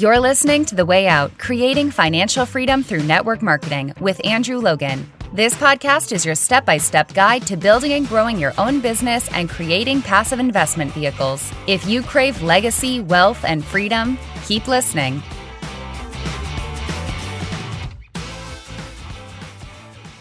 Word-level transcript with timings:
You're 0.00 0.18
listening 0.18 0.64
to 0.64 0.74
The 0.74 0.86
Way 0.86 1.08
Out 1.08 1.36
Creating 1.36 1.90
Financial 1.90 2.46
Freedom 2.46 2.82
Through 2.82 3.02
Network 3.02 3.42
Marketing 3.42 3.92
with 4.00 4.18
Andrew 4.24 4.56
Logan. 4.56 5.06
This 5.34 5.52
podcast 5.52 6.12
is 6.12 6.24
your 6.24 6.34
step 6.34 6.64
by 6.64 6.78
step 6.78 7.12
guide 7.12 7.46
to 7.48 7.56
building 7.58 7.92
and 7.92 8.08
growing 8.08 8.38
your 8.38 8.54
own 8.56 8.80
business 8.80 9.30
and 9.34 9.50
creating 9.50 10.00
passive 10.00 10.38
investment 10.38 10.90
vehicles. 10.92 11.52
If 11.66 11.86
you 11.86 12.00
crave 12.02 12.40
legacy, 12.40 13.02
wealth, 13.02 13.44
and 13.44 13.62
freedom, 13.62 14.16
keep 14.46 14.66
listening. 14.68 15.22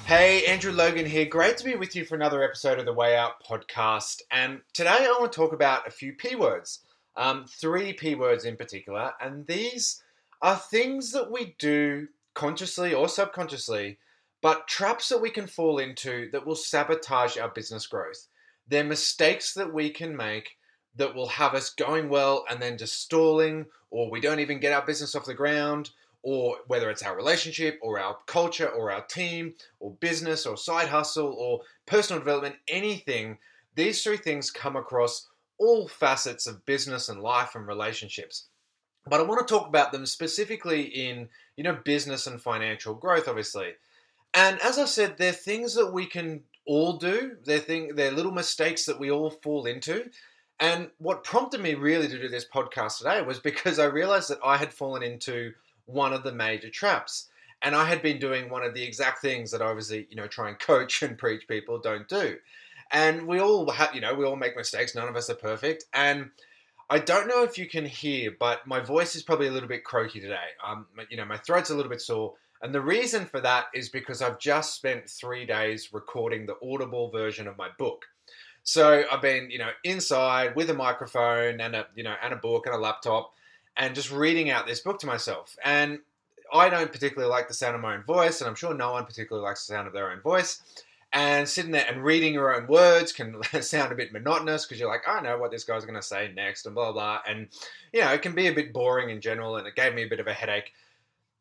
Hey, 0.06 0.46
Andrew 0.46 0.74
Logan 0.74 1.06
here. 1.06 1.24
Great 1.24 1.56
to 1.56 1.64
be 1.64 1.76
with 1.76 1.96
you 1.96 2.04
for 2.04 2.16
another 2.16 2.44
episode 2.44 2.80
of 2.80 2.86
the 2.86 2.92
Way 2.92 3.16
Out 3.16 3.42
podcast. 3.50 4.24
And 4.30 4.60
today 4.74 4.90
I 4.90 5.16
want 5.18 5.32
to 5.32 5.36
talk 5.38 5.54
about 5.54 5.88
a 5.88 5.92
few 5.92 6.12
P 6.12 6.36
words, 6.36 6.80
um, 7.16 7.46
three 7.48 7.94
P 7.94 8.16
words 8.16 8.46
in 8.46 8.56
particular. 8.56 9.12
And 9.22 9.46
these 9.48 10.02
are 10.42 10.56
things 10.56 11.12
that 11.12 11.32
we 11.32 11.56
do 11.60 12.08
consciously 12.34 12.94
or 12.94 13.10
subconsciously, 13.10 13.98
but 14.42 14.68
traps 14.68 15.10
that 15.10 15.22
we 15.22 15.30
can 15.30 15.48
fall 15.48 15.80
into 15.80 16.30
that 16.32 16.46
will 16.46 16.56
sabotage 16.56 17.38
our 17.38 17.50
business 17.50 17.88
growth. 17.88 18.28
They're 18.68 18.84
mistakes 18.84 19.54
that 19.56 19.74
we 19.74 19.90
can 19.90 20.16
make 20.16 20.58
that 20.96 21.16
will 21.16 21.28
have 21.28 21.54
us 21.54 21.70
going 21.70 22.10
well 22.10 22.46
and 22.50 22.62
then 22.62 22.78
just 22.78 23.02
stalling, 23.02 23.66
or 23.92 24.10
we 24.10 24.22
don't 24.22 24.40
even 24.40 24.60
get 24.60 24.74
our 24.74 24.86
business 24.86 25.16
off 25.16 25.26
the 25.26 25.34
ground 25.34 25.92
or 26.22 26.58
whether 26.68 26.90
it's 26.90 27.04
our 27.04 27.16
relationship 27.16 27.80
or 27.82 28.00
our 28.00 28.18
culture 28.26 28.68
or 28.68 28.92
our 28.92 29.04
team 29.06 29.54
or 29.80 29.94
business 30.02 30.46
or 30.46 30.58
side 30.58 30.90
hustle 30.90 31.34
or 31.34 31.62
personal 31.86 32.20
development, 32.20 32.56
anything, 32.68 33.38
these 33.76 34.04
three 34.04 34.18
things 34.18 34.52
come 34.52 34.76
across 34.76 35.29
all 35.60 35.88
facets 35.88 36.48
of 36.48 36.66
business 36.66 37.10
and 37.10 37.22
life 37.22 37.56
and 37.56 37.68
relationships. 37.68 38.48
But 39.06 39.20
I 39.20 39.24
want 39.24 39.46
to 39.46 39.54
talk 39.54 39.68
about 39.68 39.92
them 39.92 40.06
specifically 40.06 40.82
in, 40.84 41.30
you 41.56 41.64
know, 41.64 41.78
business 41.84 42.28
and 42.28 42.42
financial 42.42 42.94
growth, 42.94 43.28
obviously. 43.28 43.74
And 44.34 44.60
as 44.62 44.78
I 44.78 44.86
said, 44.86 45.18
they're 45.18 45.32
things 45.32 45.74
that 45.76 45.92
we 45.92 46.06
can 46.06 46.42
all 46.66 46.98
do. 46.98 47.38
They're 47.44 47.60
thing, 47.60 47.96
they're 47.96 48.12
little 48.12 48.32
mistakes 48.32 48.86
that 48.86 49.00
we 49.00 49.12
all 49.12 49.32
fall 49.32 49.66
into. 49.66 50.10
And 50.60 50.90
what 50.98 51.24
prompted 51.24 51.62
me 51.62 51.74
really 51.74 52.08
to 52.08 52.20
do 52.20 52.28
this 52.28 52.46
podcast 52.46 52.98
today 52.98 53.22
was 53.22 53.40
because 53.40 53.80
I 53.80 53.86
realized 53.86 54.30
that 54.30 54.40
I 54.44 54.58
had 54.58 54.74
fallen 54.74 55.04
into 55.04 55.54
one 55.86 56.14
of 56.14 56.24
the 56.24 56.34
major 56.34 56.70
traps. 56.70 57.30
And 57.62 57.76
I 57.76 57.86
had 57.86 58.02
been 58.02 58.20
doing 58.20 58.50
one 58.50 58.64
of 58.64 58.74
the 58.74 58.84
exact 58.84 59.22
things 59.22 59.52
that 59.52 59.62
I 59.62 59.66
obviously, 59.66 60.08
you 60.10 60.16
know, 60.16 60.28
try 60.28 60.50
and 60.50 60.60
coach 60.60 61.02
and 61.02 61.18
preach 61.18 61.48
people 61.48 61.80
don't 61.80 62.08
do. 62.08 62.38
And 62.92 63.28
we 63.28 63.40
all 63.40 63.70
have, 63.70 63.94
you 63.94 64.02
know, 64.02 64.14
we 64.14 64.26
all 64.26 64.36
make 64.36 64.56
mistakes. 64.56 64.96
None 64.96 65.08
of 65.08 65.16
us 65.16 65.30
are 65.30 65.36
perfect. 65.36 65.86
And 65.94 66.32
I 66.90 67.00
don't 67.00 67.28
know 67.28 67.44
if 67.44 67.58
you 67.58 67.68
can 67.68 67.86
hear, 67.86 68.36
but 68.40 68.66
my 68.66 68.80
voice 68.80 69.16
is 69.16 69.22
probably 69.22 69.48
a 69.48 69.52
little 69.52 69.70
bit 69.70 69.84
croaky 69.84 70.20
today. 70.20 70.48
Um, 70.66 70.88
you 71.10 71.18
know, 71.18 71.26
my 71.26 71.38
throat's 71.38 71.70
a 71.70 71.76
little 71.76 71.92
bit 71.92 72.02
sore. 72.02 72.34
And 72.62 72.74
the 72.74 72.82
reason 72.82 73.26
for 73.26 73.40
that 73.42 73.66
is 73.74 73.90
because 73.90 74.22
I've 74.22 74.40
just 74.40 74.76
spent 74.76 75.10
three 75.10 75.46
days 75.46 75.94
recording 75.94 76.46
the 76.46 76.58
audible 76.64 77.10
version 77.10 77.48
of 77.48 77.58
my 77.58 77.70
book. 77.78 78.06
So 78.64 79.04
I've 79.10 79.22
been, 79.22 79.50
you 79.50 79.60
know, 79.60 79.70
inside 79.84 80.56
with 80.56 80.70
a 80.70 80.74
microphone 80.74 81.62
and 81.62 81.76
a, 81.76 81.88
you 81.96 82.04
know, 82.04 82.16
and 82.22 82.34
a 82.34 82.38
book 82.38 82.66
and 82.66 82.76
a 82.76 82.78
laptop 82.78 83.34
and 83.78 83.96
just 83.96 84.12
reading 84.12 84.50
out 84.50 84.68
this 84.68 84.82
book 84.82 85.00
to 85.00 85.08
myself. 85.08 85.56
And 85.64 86.00
I 86.52 86.70
don't 86.70 86.92
particularly 86.92 87.32
like 87.32 87.48
the 87.48 87.54
sound 87.54 87.76
of 87.76 87.82
my 87.82 87.96
own 87.96 88.04
voice, 88.04 88.42
and 88.42 88.48
I'm 88.48 88.56
sure 88.56 88.74
no 88.74 88.92
one 88.92 89.06
particularly 89.06 89.48
likes 89.48 89.66
the 89.66 89.74
sound 89.74 89.88
of 89.88 89.94
their 89.94 90.12
own 90.12 90.22
voice. 90.22 90.62
And 91.12 91.50
sitting 91.50 91.72
there 91.72 91.88
and 91.90 92.04
reading 92.04 92.34
your 92.34 92.56
own 92.56 92.68
words 92.68 93.12
can 93.12 93.42
sound 93.62 93.92
a 93.92 93.96
bit 93.96 94.14
monotonous 94.14 94.66
because 94.66 94.80
you're 94.80 94.90
like, 94.90 95.08
I 95.08 95.22
know 95.22 95.38
what 95.40 95.50
this 95.50 95.64
guy's 95.64 95.86
going 95.86 96.00
to 96.00 96.06
say 96.06 96.32
next, 96.36 96.66
and 96.66 96.76
blah, 96.76 96.92
blah. 96.92 97.20
And, 97.28 97.48
you 97.92 98.02
know, 98.02 98.12
it 98.12 98.22
can 98.22 98.36
be 98.36 98.48
a 98.48 98.54
bit 98.54 98.74
boring 98.74 99.10
in 99.10 99.20
general, 99.20 99.58
and 99.58 99.66
it 99.66 99.76
gave 99.76 99.96
me 99.96 100.04
a 100.04 100.08
bit 100.08 100.20
of 100.20 100.28
a 100.28 100.34
headache. 100.34 100.72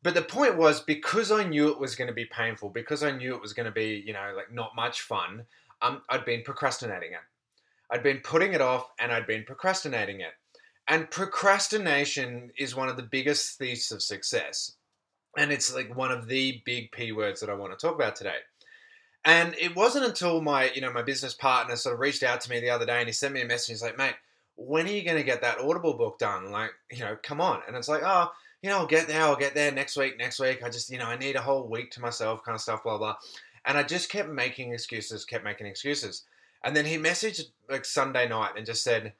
But 0.01 0.13
the 0.15 0.21
point 0.21 0.57
was 0.57 0.81
because 0.81 1.31
I 1.31 1.43
knew 1.43 1.69
it 1.69 1.79
was 1.79 1.95
going 1.95 2.07
to 2.07 2.13
be 2.13 2.25
painful, 2.25 2.69
because 2.69 3.03
I 3.03 3.11
knew 3.11 3.35
it 3.35 3.41
was 3.41 3.53
going 3.53 3.65
to 3.65 3.71
be, 3.71 4.03
you 4.05 4.13
know, 4.13 4.33
like 4.35 4.51
not 4.51 4.75
much 4.75 5.01
fun, 5.01 5.43
um, 5.81 6.01
I'd 6.09 6.25
been 6.25 6.43
procrastinating 6.43 7.13
it. 7.13 7.19
I'd 7.91 8.03
been 8.03 8.19
putting 8.19 8.53
it 8.53 8.61
off 8.61 8.91
and 8.99 9.11
I'd 9.11 9.27
been 9.27 9.43
procrastinating 9.43 10.21
it. 10.21 10.33
And 10.87 11.09
procrastination 11.09 12.51
is 12.57 12.75
one 12.75 12.89
of 12.89 12.97
the 12.97 13.03
biggest 13.03 13.57
thieves 13.57 13.91
of 13.91 14.01
success. 14.01 14.73
And 15.37 15.51
it's 15.51 15.73
like 15.73 15.95
one 15.95 16.11
of 16.11 16.27
the 16.27 16.61
big 16.65 16.91
P 16.91 17.11
words 17.11 17.39
that 17.41 17.49
I 17.49 17.53
want 17.53 17.77
to 17.77 17.87
talk 17.87 17.95
about 17.95 18.15
today. 18.15 18.37
And 19.29 19.53
it 19.59 19.75
wasn't 19.75 20.05
until 20.05 20.41
my, 20.41 20.71
you 20.71 20.81
know, 20.81 20.91
my 20.91 21.03
business 21.03 21.35
partner 21.35 21.75
sort 21.75 21.93
of 21.93 21.99
reached 21.99 22.23
out 22.23 22.41
to 22.41 22.49
me 22.49 22.59
the 22.59 22.71
other 22.71 22.87
day 22.87 22.97
and 22.97 23.07
he 23.07 23.13
sent 23.13 23.31
me 23.31 23.41
a 23.41 23.45
message. 23.45 23.67
He's 23.67 23.83
like, 23.83 23.95
mate, 23.95 24.15
when 24.55 24.87
are 24.87 24.91
you 24.91 25.03
going 25.03 25.17
to 25.17 25.23
get 25.23 25.41
that 25.41 25.59
Audible 25.59 25.93
book 25.93 26.17
done? 26.17 26.51
Like, 26.51 26.71
you 26.91 27.01
know, 27.01 27.15
come 27.21 27.39
on. 27.39 27.61
And 27.67 27.75
it's 27.75 27.87
like, 27.87 28.01
oh, 28.03 28.31
you 28.63 28.71
know, 28.71 28.79
I'll 28.79 28.87
get 28.87 29.07
there, 29.07 29.21
I'll 29.21 29.35
get 29.35 29.53
there 29.53 29.71
next 29.71 29.97
week, 29.97 30.17
next 30.17 30.39
week. 30.39 30.63
I 30.63 30.69
just, 30.71 30.89
you 30.89 30.97
know, 30.97 31.05
I 31.05 31.15
need 31.15 31.35
a 31.35 31.43
whole 31.43 31.67
week 31.67 31.91
to 31.91 32.01
myself, 32.01 32.43
kind 32.43 32.55
of 32.55 32.61
stuff, 32.61 32.81
blah, 32.81 32.97
blah. 32.97 33.17
And 33.65 33.77
I 33.77 33.83
just 33.83 34.09
kept 34.09 34.29
making 34.29 34.73
excuses, 34.73 35.25
kept 35.25 35.43
making 35.43 35.67
excuses. 35.67 36.23
And 36.63 36.75
then 36.75 36.85
he 36.85 36.97
messaged 36.97 37.51
like 37.69 37.85
Sunday 37.85 38.27
night 38.27 38.53
and 38.57 38.65
just 38.65 38.83
said, 38.83 39.13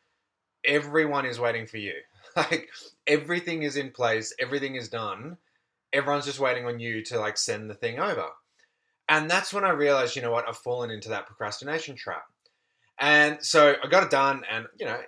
everyone 0.65 1.27
is 1.27 1.39
waiting 1.39 1.67
for 1.67 1.77
you. 1.77 1.93
Like 2.35 2.69
everything 3.07 3.63
is 3.63 3.75
in 3.75 3.89
place, 3.89 4.33
everything 4.39 4.75
is 4.75 4.87
done. 4.87 5.37
Everyone's 5.91 6.25
just 6.25 6.39
waiting 6.39 6.65
on 6.67 6.79
you 6.79 7.03
to 7.05 7.19
like 7.19 7.37
send 7.37 7.69
the 7.69 7.73
thing 7.73 7.99
over. 7.99 8.27
And 9.09 9.29
that's 9.29 9.53
when 9.53 9.65
I 9.65 9.71
realized, 9.71 10.15
you 10.15 10.21
know 10.21 10.31
what, 10.31 10.47
I've 10.47 10.57
fallen 10.57 10.91
into 10.91 11.09
that 11.09 11.25
procrastination 11.25 11.95
trap. 11.95 12.23
And 12.99 13.43
so 13.43 13.75
I 13.83 13.87
got 13.87 14.03
it 14.03 14.11
done, 14.11 14.43
and 14.49 14.67
you 14.79 14.85
know, 14.85 14.99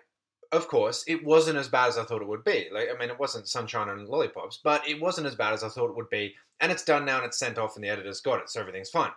of 0.52 0.68
course, 0.68 1.04
it 1.08 1.24
wasn't 1.24 1.58
as 1.58 1.70
bad 1.70 1.88
as 1.88 1.98
I 1.98 2.04
thought 2.04 2.22
it 2.22 2.28
would 2.28 2.44
be. 2.44 2.68
Like, 2.74 2.90
I 2.94 2.98
mean, 2.98 3.10
it 3.10 3.20
wasn't 3.20 3.48
sunshine 3.48 3.90
and 3.90 4.08
lollipops, 4.08 4.60
but 4.64 4.86
it 4.88 5.00
wasn't 5.00 5.28
as 5.28 5.36
bad 5.36 5.54
as 5.54 5.64
I 5.64 5.70
thought 5.70 5.90
it 5.90 5.96
would 5.96 6.10
be. 6.10 6.36
And 6.60 6.72
it's 6.72 6.84
done 6.84 7.06
now, 7.06 7.18
and 7.18 7.26
it's 7.26 7.40
sent 7.40 7.58
off, 7.58 7.76
and 7.76 7.84
the 7.84 7.90
editor's 7.90 8.22
got 8.22 8.40
it, 8.40 8.50
so 8.50 8.60
everything's 8.60 8.90
fine. 8.90 9.12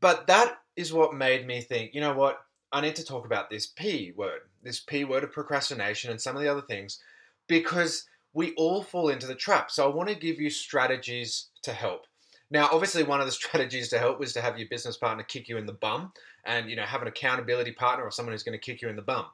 But 0.00 0.26
that 0.26 0.58
is 0.76 0.92
what 0.92 1.14
made 1.14 1.46
me 1.46 1.60
think, 1.60 1.94
you 1.94 2.00
know 2.00 2.14
what, 2.14 2.40
I 2.72 2.80
need 2.80 2.96
to 2.96 3.04
talk 3.04 3.26
about 3.26 3.50
this 3.50 3.66
P 3.66 4.12
word, 4.16 4.40
this 4.62 4.80
P 4.80 5.04
word 5.04 5.24
of 5.24 5.32
procrastination 5.32 6.10
and 6.10 6.20
some 6.20 6.36
of 6.36 6.42
the 6.42 6.48
other 6.48 6.62
things, 6.62 7.00
because 7.48 8.06
we 8.32 8.54
all 8.54 8.82
fall 8.82 9.08
into 9.08 9.26
the 9.26 9.34
trap. 9.34 9.70
So 9.70 9.84
I 9.84 9.94
want 9.94 10.08
to 10.08 10.14
give 10.14 10.40
you 10.40 10.50
strategies 10.50 11.46
to 11.62 11.72
help. 11.72 12.06
Now, 12.50 12.68
obviously, 12.72 13.02
one 13.02 13.20
of 13.20 13.26
the 13.26 13.32
strategies 13.40 13.88
to 13.90 13.98
help 13.98 14.18
was 14.18 14.32
to 14.34 14.40
have 14.40 14.58
your 14.58 14.68
business 14.68 14.96
partner 14.96 15.22
kick 15.22 15.48
you 15.48 15.56
in 15.56 15.66
the 15.66 15.72
bum 15.72 16.12
and, 16.44 16.68
you 16.68 16.76
know, 16.76 16.82
have 16.82 17.02
an 17.02 17.08
accountability 17.08 17.72
partner 17.72 18.04
or 18.04 18.10
someone 18.10 18.32
who's 18.32 18.42
going 18.42 18.58
to 18.58 18.64
kick 18.64 18.82
you 18.82 18.88
in 18.88 18.96
the 18.96 19.02
bum. 19.02 19.26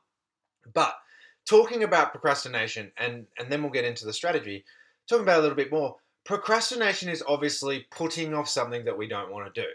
But 0.74 0.94
talking 1.48 1.84
about 1.84 2.10
procrastination, 2.10 2.92
and, 2.96 3.26
and 3.38 3.50
then 3.50 3.62
we'll 3.62 3.72
get 3.72 3.84
into 3.84 4.04
the 4.04 4.12
strategy, 4.12 4.64
talking 5.08 5.22
about 5.22 5.38
a 5.38 5.42
little 5.42 5.56
bit 5.56 5.70
more, 5.70 5.96
procrastination 6.24 7.08
is 7.08 7.22
obviously 7.26 7.86
putting 7.90 8.34
off 8.34 8.48
something 8.48 8.84
that 8.84 8.98
we 8.98 9.06
don't 9.06 9.30
want 9.30 9.52
to 9.52 9.60
do 9.60 9.68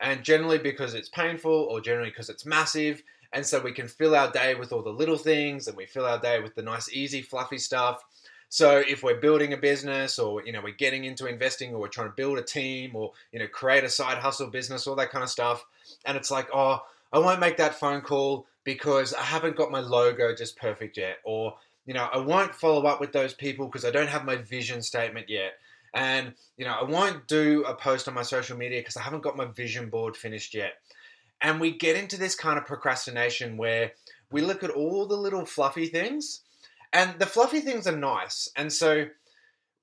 and 0.00 0.22
generally 0.22 0.58
because 0.58 0.94
it's 0.94 1.08
painful 1.08 1.52
or 1.70 1.80
generally 1.80 2.10
because 2.10 2.28
it's 2.28 2.46
massive. 2.46 3.02
And 3.32 3.44
so 3.44 3.60
we 3.60 3.72
can 3.72 3.88
fill 3.88 4.14
our 4.14 4.30
day 4.30 4.54
with 4.54 4.72
all 4.72 4.82
the 4.82 4.90
little 4.90 5.18
things 5.18 5.66
and 5.66 5.76
we 5.76 5.86
fill 5.86 6.06
our 6.06 6.20
day 6.20 6.40
with 6.40 6.54
the 6.54 6.62
nice, 6.62 6.92
easy, 6.92 7.22
fluffy 7.22 7.58
stuff. 7.58 8.02
So 8.48 8.78
if 8.78 9.02
we're 9.02 9.20
building 9.20 9.52
a 9.52 9.56
business 9.56 10.18
or 10.18 10.44
you 10.44 10.52
know 10.52 10.60
we're 10.62 10.74
getting 10.74 11.04
into 11.04 11.26
investing 11.26 11.74
or 11.74 11.80
we're 11.80 11.88
trying 11.88 12.08
to 12.08 12.14
build 12.14 12.38
a 12.38 12.42
team 12.42 12.94
or 12.94 13.12
you 13.32 13.38
know 13.38 13.46
create 13.48 13.84
a 13.84 13.88
side 13.88 14.18
hustle 14.18 14.48
business, 14.48 14.86
all 14.86 14.96
that 14.96 15.10
kind 15.10 15.24
of 15.24 15.30
stuff, 15.30 15.64
and 16.04 16.16
it's 16.16 16.30
like, 16.30 16.48
oh, 16.54 16.84
I 17.12 17.18
won't 17.18 17.40
make 17.40 17.56
that 17.58 17.74
phone 17.74 18.00
call 18.00 18.46
because 18.64 19.14
I 19.14 19.22
haven't 19.22 19.56
got 19.56 19.70
my 19.70 19.80
logo 19.80 20.34
just 20.34 20.56
perfect 20.56 20.96
yet, 20.96 21.18
or 21.24 21.56
you 21.86 21.94
know, 21.94 22.08
I 22.12 22.18
won't 22.18 22.54
follow 22.54 22.84
up 22.86 23.00
with 23.00 23.12
those 23.12 23.32
people 23.32 23.66
because 23.66 23.84
I 23.84 23.90
don't 23.90 24.08
have 24.08 24.24
my 24.24 24.36
vision 24.36 24.82
statement 24.82 25.30
yet. 25.30 25.52
And, 25.94 26.34
you 26.58 26.66
know, 26.66 26.72
I 26.72 26.84
won't 26.84 27.26
do 27.26 27.64
a 27.64 27.74
post 27.74 28.08
on 28.08 28.14
my 28.14 28.22
social 28.22 28.56
media 28.56 28.80
because 28.80 28.96
I 28.96 29.02
haven't 29.02 29.22
got 29.22 29.36
my 29.36 29.46
vision 29.46 29.88
board 29.88 30.16
finished 30.16 30.52
yet. 30.52 30.74
And 31.40 31.60
we 31.60 31.70
get 31.70 31.96
into 31.96 32.18
this 32.18 32.34
kind 32.34 32.58
of 32.58 32.66
procrastination 32.66 33.56
where 33.56 33.92
we 34.30 34.42
look 34.42 34.64
at 34.64 34.70
all 34.70 35.06
the 35.06 35.16
little 35.16 35.46
fluffy 35.46 35.86
things, 35.86 36.42
and 36.92 37.18
the 37.18 37.26
fluffy 37.26 37.60
things 37.60 37.86
are 37.86 37.96
nice. 37.96 38.48
And 38.56 38.72
so 38.72 39.06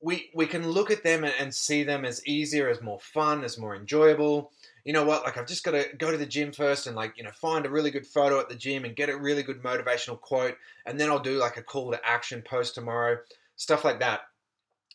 we 0.01 0.29
we 0.35 0.45
can 0.45 0.67
look 0.69 0.91
at 0.91 1.03
them 1.03 1.23
and, 1.23 1.53
see 1.53 1.83
them 1.83 2.03
as 2.03 2.25
easier, 2.27 2.69
as 2.69 2.81
more 2.81 2.99
fun, 2.99 3.43
as 3.43 3.57
more 3.57 3.75
enjoyable. 3.75 4.51
You 4.83 4.91
know 4.91 5.05
what? 5.05 5.23
Like 5.23 5.37
I've 5.37 5.47
just 5.47 5.63
got 5.63 5.71
to 5.71 5.85
go 5.97 6.11
to 6.11 6.17
the 6.17 6.25
gym 6.25 6.51
first 6.51 6.87
and 6.87 6.95
like 6.95 7.13
you 7.17 7.23
know 7.23 7.31
find 7.31 7.65
a 7.65 7.69
really 7.69 7.89
good 7.89 8.05
photo 8.05 8.39
at 8.39 8.49
the 8.49 8.55
gym 8.55 8.83
and 8.83 8.95
get 8.95 9.09
a 9.09 9.17
really 9.17 9.43
good 9.43 9.63
motivational 9.63 10.19
quote, 10.19 10.57
and 10.85 10.99
then 10.99 11.09
I'll 11.09 11.19
do 11.19 11.37
like 11.37 11.57
a 11.57 11.63
call 11.63 11.91
to 11.91 12.05
action 12.05 12.41
post 12.41 12.75
tomorrow, 12.75 13.17
stuff 13.55 13.85
like 13.85 14.01
that. 14.01 14.21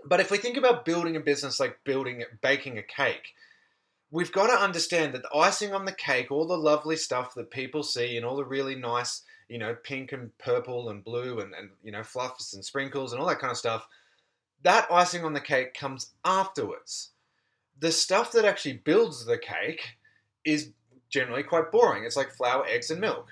But 0.04 0.20
if 0.20 0.30
we 0.30 0.38
think 0.38 0.56
about 0.56 0.84
building 0.84 1.16
a 1.16 1.20
business 1.20 1.58
like 1.58 1.78
building, 1.84 2.22
baking 2.42 2.78
a 2.78 2.82
cake, 2.82 3.34
we've 4.10 4.32
got 4.32 4.48
to 4.48 4.62
understand 4.62 5.14
that 5.14 5.22
the 5.22 5.36
icing 5.36 5.72
on 5.72 5.86
the 5.86 5.92
cake, 5.92 6.30
all 6.30 6.46
the 6.46 6.56
lovely 6.56 6.96
stuff 6.96 7.34
that 7.34 7.50
people 7.50 7.82
see, 7.82 8.16
and 8.16 8.26
all 8.26 8.36
the 8.36 8.44
really 8.44 8.74
nice, 8.74 9.22
you 9.48 9.58
know, 9.58 9.74
pink 9.82 10.12
and 10.12 10.36
purple 10.38 10.90
and 10.90 11.02
blue 11.04 11.40
and, 11.40 11.54
and 11.54 11.70
you 11.82 11.92
know, 11.92 12.02
fluffs 12.02 12.54
and 12.54 12.64
sprinkles 12.64 13.12
and 13.12 13.20
all 13.20 13.28
that 13.28 13.38
kind 13.38 13.50
of 13.50 13.56
stuff, 13.56 13.86
that 14.62 14.86
icing 14.90 15.24
on 15.24 15.32
the 15.32 15.40
cake 15.40 15.74
comes 15.74 16.12
afterwards. 16.24 17.10
The 17.80 17.92
stuff 17.92 18.32
that 18.32 18.44
actually 18.44 18.74
builds 18.84 19.24
the 19.24 19.38
cake 19.38 19.96
is 20.44 20.72
generally 21.10 21.42
quite 21.42 21.70
boring. 21.70 22.04
It's 22.04 22.16
like 22.16 22.30
flour, 22.30 22.66
eggs, 22.66 22.90
and 22.90 23.00
milk. 23.00 23.28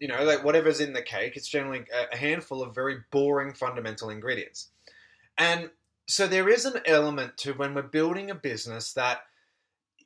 You 0.00 0.08
know, 0.08 0.24
like 0.24 0.44
whatever's 0.44 0.80
in 0.80 0.92
the 0.92 1.02
cake, 1.02 1.36
it's 1.36 1.48
generally 1.48 1.84
a 2.12 2.16
handful 2.16 2.62
of 2.62 2.74
very 2.74 2.98
boring 3.10 3.52
fundamental 3.52 4.10
ingredients. 4.10 4.68
And 5.38 5.70
so 6.06 6.26
there 6.26 6.48
is 6.48 6.64
an 6.64 6.80
element 6.86 7.36
to 7.38 7.52
when 7.52 7.74
we're 7.74 7.82
building 7.82 8.30
a 8.30 8.34
business 8.34 8.92
that 8.94 9.22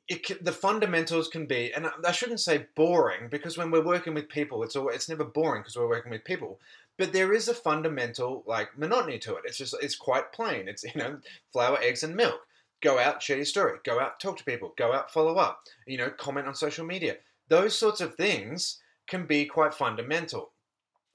it 0.07 0.23
can, 0.23 0.37
the 0.41 0.53
fundamentals 0.53 1.27
can 1.27 1.45
be, 1.45 1.73
and 1.73 1.87
I 2.05 2.11
shouldn't 2.11 2.39
say 2.39 2.67
boring 2.75 3.27
because 3.29 3.57
when 3.57 3.71
we're 3.71 3.83
working 3.83 4.13
with 4.13 4.29
people, 4.29 4.63
it's 4.63 4.75
always, 4.75 4.95
it's 4.95 5.09
never 5.09 5.25
boring 5.25 5.61
because 5.61 5.75
we're 5.75 5.89
working 5.89 6.11
with 6.11 6.23
people. 6.23 6.59
But 6.97 7.11
there 7.11 7.33
is 7.33 7.47
a 7.47 7.53
fundamental 7.53 8.43
like 8.47 8.77
monotony 8.77 9.19
to 9.19 9.35
it. 9.35 9.43
It's 9.45 9.57
just 9.57 9.75
it's 9.81 9.95
quite 9.95 10.31
plain. 10.31 10.67
It's 10.67 10.83
you 10.83 10.93
know 10.95 11.19
flour, 11.51 11.77
eggs, 11.81 12.03
and 12.03 12.15
milk. 12.15 12.39
Go 12.81 12.99
out, 12.99 13.21
share 13.21 13.37
your 13.37 13.45
story. 13.45 13.79
Go 13.83 13.99
out, 13.99 14.19
talk 14.19 14.37
to 14.37 14.43
people. 14.43 14.73
Go 14.77 14.93
out, 14.93 15.11
follow 15.11 15.35
up. 15.35 15.63
You 15.85 15.97
know, 15.97 16.09
comment 16.09 16.47
on 16.47 16.55
social 16.55 16.85
media. 16.85 17.17
Those 17.49 17.77
sorts 17.77 18.01
of 18.01 18.15
things 18.15 18.79
can 19.07 19.25
be 19.25 19.45
quite 19.45 19.73
fundamental, 19.73 20.51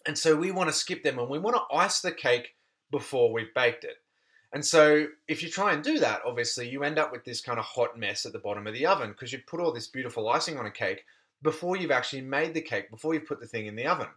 and 0.07 0.19
so 0.19 0.37
we 0.37 0.51
want 0.51 0.69
to 0.69 0.75
skip 0.77 1.03
them 1.03 1.19
and 1.19 1.29
we 1.31 1.39
want 1.39 1.57
to 1.57 1.75
ice 1.75 2.01
the 2.01 2.13
cake 2.13 2.57
before 2.91 3.33
we've 3.33 3.55
baked 3.55 3.85
it. 3.85 4.02
And 4.53 4.65
so, 4.65 5.07
if 5.29 5.43
you 5.43 5.49
try 5.49 5.73
and 5.73 5.83
do 5.83 5.99
that, 6.01 6.21
obviously 6.27 6.69
you 6.69 6.83
end 6.83 6.99
up 6.99 7.11
with 7.11 7.25
this 7.25 7.41
kind 7.41 7.59
of 7.59 7.65
hot 7.65 7.99
mess 7.99 8.27
at 8.27 8.33
the 8.33 8.39
bottom 8.39 8.67
of 8.67 8.75
the 8.75 8.87
oven 8.87 9.11
because 9.11 9.33
you've 9.33 9.47
put 9.47 9.61
all 9.61 9.73
this 9.73 9.87
beautiful 9.87 10.29
icing 10.29 10.59
on 10.59 10.67
a 10.67 10.71
cake 10.71 11.05
before 11.43 11.77
you've 11.77 11.91
actually 11.91 12.23
made 12.23 12.55
the 12.55 12.61
cake, 12.61 12.91
before 12.91 13.15
you've 13.15 13.27
put 13.27 13.41
the 13.41 13.47
thing 13.47 13.67
in 13.67 13.77
the 13.77 13.87
oven. 13.87 14.09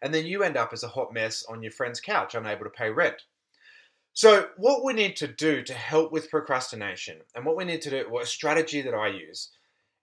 And 0.00 0.12
then 0.12 0.26
you 0.26 0.42
end 0.42 0.56
up 0.56 0.72
as 0.72 0.82
a 0.82 0.88
hot 0.88 1.12
mess 1.12 1.44
on 1.48 1.62
your 1.62 1.72
friend's 1.72 2.00
couch, 2.00 2.34
unable 2.34 2.64
to 2.64 2.70
pay 2.70 2.90
rent. 2.90 3.22
So, 4.14 4.48
what 4.56 4.84
we 4.84 4.92
need 4.92 5.16
to 5.16 5.28
do 5.28 5.62
to 5.62 5.72
help 5.72 6.12
with 6.12 6.30
procrastination, 6.30 7.18
and 7.34 7.46
what 7.46 7.56
we 7.56 7.64
need 7.64 7.80
to 7.82 7.90
do, 7.90 8.06
well, 8.10 8.22
a 8.22 8.26
strategy 8.26 8.82
that 8.82 8.94
I 8.94 9.08
use, 9.08 9.50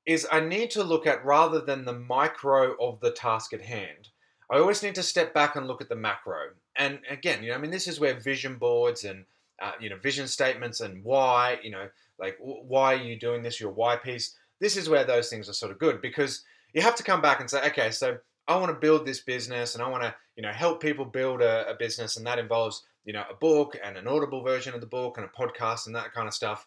is 0.06 0.28
I 0.32 0.40
need 0.40 0.72
to 0.72 0.84
look 0.84 1.06
at 1.06 1.24
rather 1.24 1.62
than 1.62 1.86
the 1.86 1.94
micro 1.94 2.76
of 2.80 3.00
the 3.02 3.12
task 3.12 3.54
at 3.54 3.62
hand, 3.62 4.10
I 4.50 4.58
always 4.58 4.82
need 4.82 4.96
to 4.96 5.04
step 5.04 5.34
back 5.34 5.56
and 5.56 5.68
look 5.68 5.82
at 5.82 5.90
the 5.90 5.96
macro. 5.96 6.50
And 6.76 7.00
again, 7.08 7.44
you 7.44 7.50
know, 7.50 7.56
I 7.56 7.60
mean, 7.60 7.70
this 7.70 7.88
is 7.88 8.00
where 8.00 8.20
vision 8.20 8.56
boards 8.56 9.04
and 9.04 9.26
uh, 9.62 9.72
you 9.80 9.90
know, 9.90 9.98
vision 9.98 10.28
statements 10.28 10.82
and 10.82 11.04
why, 11.04 11.60
you 11.64 11.72
know, 11.72 11.90
like 12.20 12.38
why 12.40 12.94
are 12.94 13.04
you 13.04 13.18
doing 13.18 13.44
this, 13.44 13.60
your 13.60 13.72
why 13.72 13.96
piece. 13.96 14.36
This 14.60 14.76
is 14.76 14.90
where 14.90 15.06
those 15.06 15.30
things 15.30 15.48
are 15.50 15.54
sort 15.54 15.72
of 15.72 15.80
good 15.80 16.02
because 16.02 16.44
you 16.74 16.82
have 16.82 16.96
to 16.96 17.04
come 17.04 17.22
back 17.22 17.40
and 17.40 17.50
say, 17.50 17.66
okay, 17.68 17.92
so 17.92 18.18
I 18.48 18.56
want 18.58 18.70
to 18.70 18.80
build 18.80 19.06
this 19.06 19.22
business 19.22 19.76
and 19.76 19.84
I 19.84 19.88
want 19.90 20.04
to, 20.04 20.16
you 20.36 20.44
know, 20.44 20.52
help 20.52 20.82
people 20.82 21.06
build 21.06 21.42
a, 21.42 21.70
a 21.70 21.76
business, 21.76 22.18
and 22.18 22.26
that 22.26 22.40
involves, 22.40 22.84
you 23.06 23.14
know, 23.14 23.24
a 23.30 23.36
book 23.36 23.78
and 23.84 23.98
an 23.98 24.08
audible 24.08 24.44
version 24.44 24.74
of 24.74 24.82
the 24.82 24.88
book 24.88 25.18
and 25.18 25.26
a 25.26 25.30
podcast 25.30 25.86
and 25.86 25.96
that 25.96 26.14
kind 26.14 26.28
of 26.28 26.34
stuff. 26.34 26.66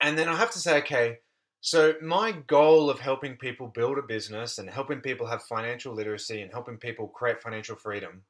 And 0.00 0.18
then 0.18 0.28
I 0.28 0.36
have 0.36 0.50
to 0.52 0.58
say, 0.58 0.78
okay, 0.78 1.18
so 1.60 1.94
my 2.00 2.32
goal 2.32 2.88
of 2.88 3.00
helping 3.00 3.36
people 3.36 3.68
build 3.68 3.98
a 3.98 4.02
business 4.02 4.58
and 4.58 4.68
helping 4.68 5.00
people 5.00 5.26
have 5.26 5.42
financial 5.42 5.94
literacy 5.94 6.40
and 6.40 6.50
helping 6.50 6.78
people 6.78 7.08
create 7.08 7.42
financial 7.42 7.76
freedom 7.76 8.22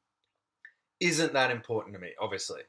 isn't 0.99 1.33
that 1.33 1.51
important 1.51 1.95
to 1.95 2.01
me, 2.01 2.11
obviously. 2.19 2.61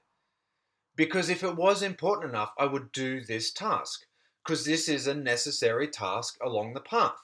Because 0.95 1.29
if 1.29 1.43
it 1.43 1.57
was 1.57 1.83
important 1.83 2.31
enough, 2.31 2.53
I 2.59 2.67
would 2.67 2.93
do 2.93 3.23
this 3.23 3.51
task 3.51 4.05
because 4.45 4.65
this 4.65 4.89
is 4.89 5.07
a 5.07 5.15
necessary 5.15 5.89
task 5.89 6.37
along 6.43 6.75
the 6.75 6.81
path. 6.81 7.17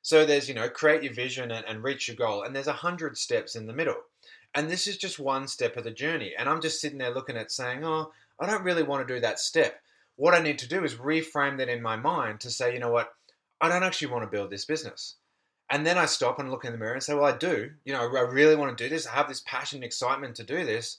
So 0.00 0.26
there's, 0.26 0.48
you 0.48 0.54
know, 0.54 0.68
create 0.68 1.02
your 1.04 1.12
vision 1.12 1.52
and, 1.52 1.64
and 1.66 1.84
reach 1.84 2.08
your 2.08 2.16
goal, 2.16 2.42
and 2.42 2.54
there's 2.54 2.66
a 2.66 2.72
hundred 2.72 3.16
steps 3.16 3.54
in 3.54 3.66
the 3.66 3.72
middle. 3.72 3.98
And 4.54 4.68
this 4.68 4.86
is 4.86 4.96
just 4.96 5.18
one 5.18 5.46
step 5.46 5.76
of 5.76 5.84
the 5.84 5.90
journey. 5.90 6.34
And 6.36 6.48
I'm 6.48 6.60
just 6.60 6.80
sitting 6.80 6.98
there 6.98 7.14
looking 7.14 7.36
at 7.36 7.52
saying, 7.52 7.84
oh, 7.84 8.12
I 8.40 8.46
don't 8.46 8.64
really 8.64 8.82
want 8.82 9.06
to 9.06 9.14
do 9.14 9.20
that 9.20 9.38
step. 9.38 9.80
What 10.16 10.34
I 10.34 10.40
need 10.40 10.58
to 10.58 10.68
do 10.68 10.84
is 10.84 10.96
reframe 10.96 11.58
that 11.58 11.68
in 11.68 11.80
my 11.80 11.96
mind 11.96 12.40
to 12.40 12.50
say, 12.50 12.74
you 12.74 12.80
know 12.80 12.90
what, 12.90 13.14
I 13.60 13.68
don't 13.68 13.84
actually 13.84 14.08
want 14.08 14.24
to 14.24 14.36
build 14.36 14.50
this 14.50 14.64
business. 14.64 15.16
And 15.70 15.86
then 15.86 15.96
I 15.96 16.04
stop 16.06 16.38
and 16.38 16.50
look 16.50 16.64
in 16.64 16.72
the 16.72 16.78
mirror 16.78 16.94
and 16.94 17.02
say, 17.02 17.14
well, 17.14 17.24
I 17.24 17.36
do. 17.36 17.70
You 17.84 17.94
know, 17.94 18.00
I 18.00 18.20
really 18.22 18.56
want 18.56 18.76
to 18.76 18.84
do 18.84 18.90
this. 18.90 19.06
I 19.06 19.12
have 19.12 19.28
this 19.28 19.42
passion 19.46 19.78
and 19.78 19.84
excitement 19.84 20.34
to 20.36 20.44
do 20.44 20.66
this. 20.66 20.98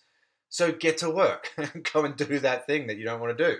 So 0.54 0.72
get 0.72 1.00
to 1.00 1.10
work 1.10 1.50
and 1.58 1.90
go 1.94 2.06
and 2.06 2.16
do 2.16 2.38
that 2.38 2.68
thing 2.68 2.86
that 2.86 2.98
you 2.98 3.06
don't 3.06 3.20
want 3.20 3.36
to 3.36 3.44
do. 3.44 3.58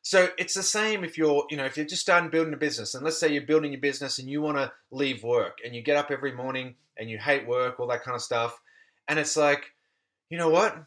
So 0.00 0.30
it's 0.38 0.54
the 0.54 0.62
same 0.62 1.04
if 1.04 1.18
you're, 1.18 1.44
you 1.50 1.58
know, 1.58 1.66
if 1.66 1.76
you're 1.76 1.84
just 1.84 2.00
starting 2.00 2.30
building 2.30 2.54
a 2.54 2.56
business, 2.56 2.94
and 2.94 3.04
let's 3.04 3.20
say 3.20 3.30
you're 3.30 3.42
building 3.42 3.72
your 3.72 3.80
business 3.82 4.18
and 4.18 4.26
you 4.26 4.40
want 4.40 4.56
to 4.56 4.72
leave 4.90 5.22
work, 5.22 5.58
and 5.62 5.74
you 5.74 5.82
get 5.82 5.98
up 5.98 6.10
every 6.10 6.32
morning 6.32 6.76
and 6.96 7.10
you 7.10 7.18
hate 7.18 7.46
work, 7.46 7.78
all 7.78 7.88
that 7.88 8.04
kind 8.04 8.14
of 8.14 8.22
stuff, 8.22 8.58
and 9.06 9.18
it's 9.18 9.36
like, 9.36 9.74
you 10.30 10.38
know 10.38 10.48
what? 10.48 10.86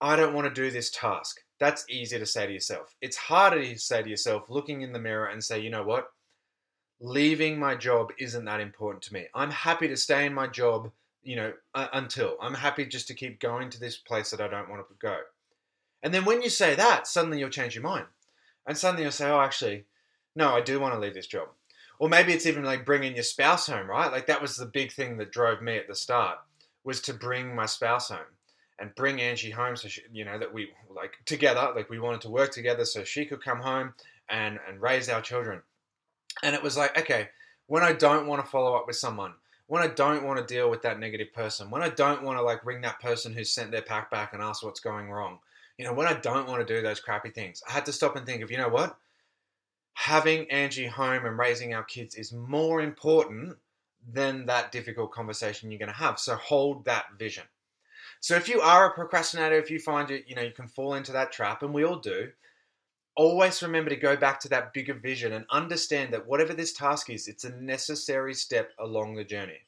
I 0.00 0.16
don't 0.16 0.32
want 0.32 0.48
to 0.48 0.62
do 0.62 0.70
this 0.70 0.90
task. 0.90 1.40
That's 1.58 1.84
easy 1.90 2.18
to 2.18 2.24
say 2.24 2.46
to 2.46 2.52
yourself. 2.52 2.96
It's 3.02 3.18
harder 3.18 3.62
to 3.62 3.78
say 3.78 4.02
to 4.02 4.08
yourself, 4.08 4.48
looking 4.48 4.80
in 4.80 4.94
the 4.94 4.98
mirror 4.98 5.26
and 5.26 5.44
say, 5.44 5.60
you 5.60 5.68
know 5.68 5.82
what? 5.82 6.10
Leaving 6.98 7.58
my 7.58 7.74
job 7.74 8.08
isn't 8.18 8.46
that 8.46 8.60
important 8.60 9.02
to 9.02 9.12
me. 9.12 9.26
I'm 9.34 9.50
happy 9.50 9.86
to 9.88 9.98
stay 9.98 10.24
in 10.24 10.32
my 10.32 10.46
job 10.46 10.90
you 11.22 11.36
know, 11.36 11.52
uh, 11.74 11.88
until 11.92 12.36
I'm 12.40 12.54
happy 12.54 12.86
just 12.86 13.08
to 13.08 13.14
keep 13.14 13.40
going 13.40 13.70
to 13.70 13.80
this 13.80 13.96
place 13.96 14.30
that 14.30 14.40
I 14.40 14.48
don't 14.48 14.68
want 14.68 14.86
to 14.86 14.94
go. 14.98 15.18
And 16.02 16.14
then 16.14 16.24
when 16.24 16.42
you 16.42 16.48
say 16.48 16.74
that, 16.74 17.06
suddenly 17.06 17.38
you'll 17.38 17.50
change 17.50 17.74
your 17.74 17.84
mind. 17.84 18.06
And 18.66 18.76
suddenly 18.76 19.02
you'll 19.02 19.12
say, 19.12 19.28
oh, 19.28 19.40
actually, 19.40 19.84
no, 20.34 20.54
I 20.54 20.60
do 20.60 20.80
want 20.80 20.94
to 20.94 21.00
leave 21.00 21.14
this 21.14 21.26
job. 21.26 21.48
Or 21.98 22.08
maybe 22.08 22.32
it's 22.32 22.46
even 22.46 22.64
like 22.64 22.86
bringing 22.86 23.14
your 23.14 23.24
spouse 23.24 23.66
home, 23.66 23.88
right? 23.88 24.10
Like 24.10 24.26
that 24.26 24.40
was 24.40 24.56
the 24.56 24.66
big 24.66 24.92
thing 24.92 25.18
that 25.18 25.32
drove 25.32 25.60
me 25.60 25.76
at 25.76 25.86
the 25.86 25.94
start 25.94 26.38
was 26.82 27.00
to 27.02 27.14
bring 27.14 27.54
my 27.54 27.66
spouse 27.66 28.08
home 28.08 28.36
and 28.78 28.94
bring 28.94 29.20
Angie 29.20 29.50
home 29.50 29.76
so 29.76 29.88
she, 29.88 30.00
you 30.10 30.24
know 30.24 30.38
that 30.38 30.54
we 30.54 30.70
like 30.88 31.12
together 31.26 31.72
like 31.76 31.90
we 31.90 32.00
wanted 32.00 32.22
to 32.22 32.30
work 32.30 32.50
together 32.50 32.86
so 32.86 33.04
she 33.04 33.26
could 33.26 33.44
come 33.44 33.60
home 33.60 33.92
and 34.30 34.58
and 34.66 34.80
raise 34.80 35.10
our 35.10 35.20
children. 35.20 35.60
And 36.42 36.54
it 36.54 36.62
was 36.62 36.76
like, 36.76 36.98
okay, 36.98 37.28
when 37.66 37.82
I 37.82 37.92
don't 37.92 38.26
want 38.26 38.42
to 38.42 38.50
follow 38.50 38.74
up 38.74 38.86
with 38.86 38.96
someone, 38.96 39.34
when 39.70 39.84
I 39.84 39.86
don't 39.86 40.24
want 40.24 40.36
to 40.36 40.52
deal 40.52 40.68
with 40.68 40.82
that 40.82 40.98
negative 40.98 41.32
person, 41.32 41.70
when 41.70 41.80
I 41.80 41.90
don't 41.90 42.24
want 42.24 42.36
to 42.36 42.42
like 42.42 42.66
ring 42.66 42.80
that 42.80 42.98
person 42.98 43.32
who 43.32 43.44
sent 43.44 43.70
their 43.70 43.80
pack 43.80 44.10
back 44.10 44.32
and 44.32 44.42
ask 44.42 44.64
what's 44.64 44.80
going 44.80 45.08
wrong, 45.08 45.38
you 45.78 45.84
know, 45.84 45.92
when 45.92 46.08
I 46.08 46.14
don't 46.14 46.48
want 46.48 46.66
to 46.66 46.74
do 46.74 46.82
those 46.82 46.98
crappy 46.98 47.30
things, 47.30 47.62
I 47.68 47.70
had 47.70 47.86
to 47.86 47.92
stop 47.92 48.16
and 48.16 48.26
think 48.26 48.42
of, 48.42 48.50
you 48.50 48.58
know 48.58 48.68
what? 48.68 48.98
Having 49.94 50.50
Angie 50.50 50.86
home 50.86 51.24
and 51.24 51.38
raising 51.38 51.72
our 51.72 51.84
kids 51.84 52.16
is 52.16 52.32
more 52.32 52.80
important 52.80 53.58
than 54.12 54.44
that 54.46 54.72
difficult 54.72 55.12
conversation 55.12 55.70
you're 55.70 55.78
going 55.78 55.86
to 55.86 55.94
have. 55.94 56.18
So 56.18 56.34
hold 56.34 56.84
that 56.86 57.04
vision. 57.16 57.44
So 58.18 58.34
if 58.34 58.48
you 58.48 58.60
are 58.60 58.90
a 58.90 58.94
procrastinator, 58.94 59.54
if 59.54 59.70
you 59.70 59.78
find 59.78 60.10
it, 60.10 60.24
you 60.26 60.34
know, 60.34 60.42
you 60.42 60.50
can 60.50 60.66
fall 60.66 60.94
into 60.94 61.12
that 61.12 61.30
trap, 61.30 61.62
and 61.62 61.72
we 61.72 61.84
all 61.84 62.00
do, 62.00 62.32
always 63.16 63.62
remember 63.62 63.90
to 63.90 63.96
go 63.96 64.16
back 64.16 64.40
to 64.40 64.48
that 64.48 64.72
bigger 64.72 64.94
vision 64.94 65.32
and 65.32 65.44
understand 65.50 66.12
that 66.12 66.26
whatever 66.26 66.54
this 66.54 66.72
task 66.72 67.10
is, 67.10 67.28
it's 67.28 67.44
a 67.44 67.56
necessary 67.56 68.34
step 68.34 68.72
along 68.78 69.14
the 69.14 69.24
journey. 69.24 69.60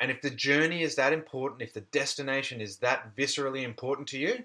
And 0.00 0.10
if 0.10 0.20
the 0.20 0.30
journey 0.30 0.82
is 0.82 0.96
that 0.96 1.12
important, 1.12 1.62
if 1.62 1.72
the 1.72 1.80
destination 1.80 2.60
is 2.60 2.78
that 2.78 3.14
viscerally 3.16 3.62
important 3.62 4.08
to 4.08 4.18
you, 4.18 4.44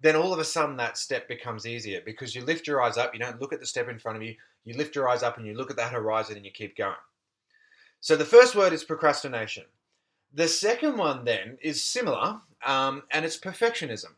then 0.00 0.16
all 0.16 0.32
of 0.32 0.38
a 0.38 0.44
sudden 0.44 0.76
that 0.78 0.96
step 0.96 1.28
becomes 1.28 1.66
easier 1.66 2.00
because 2.04 2.34
you 2.34 2.42
lift 2.42 2.66
your 2.66 2.82
eyes 2.82 2.96
up, 2.96 3.12
you 3.12 3.20
don't 3.20 3.40
look 3.40 3.52
at 3.52 3.60
the 3.60 3.66
step 3.66 3.88
in 3.88 3.98
front 3.98 4.16
of 4.16 4.22
you, 4.22 4.34
you 4.64 4.74
lift 4.74 4.96
your 4.96 5.08
eyes 5.08 5.22
up 5.22 5.36
and 5.36 5.46
you 5.46 5.54
look 5.54 5.70
at 5.70 5.76
that 5.76 5.92
horizon 5.92 6.36
and 6.36 6.44
you 6.44 6.50
keep 6.50 6.76
going. 6.76 6.94
So 8.00 8.16
the 8.16 8.24
first 8.24 8.56
word 8.56 8.72
is 8.72 8.82
procrastination. 8.82 9.64
The 10.32 10.48
second 10.48 10.96
one 10.96 11.24
then 11.24 11.58
is 11.60 11.82
similar, 11.82 12.40
um, 12.64 13.02
and 13.10 13.24
it's 13.24 13.38
perfectionism. 13.38 14.14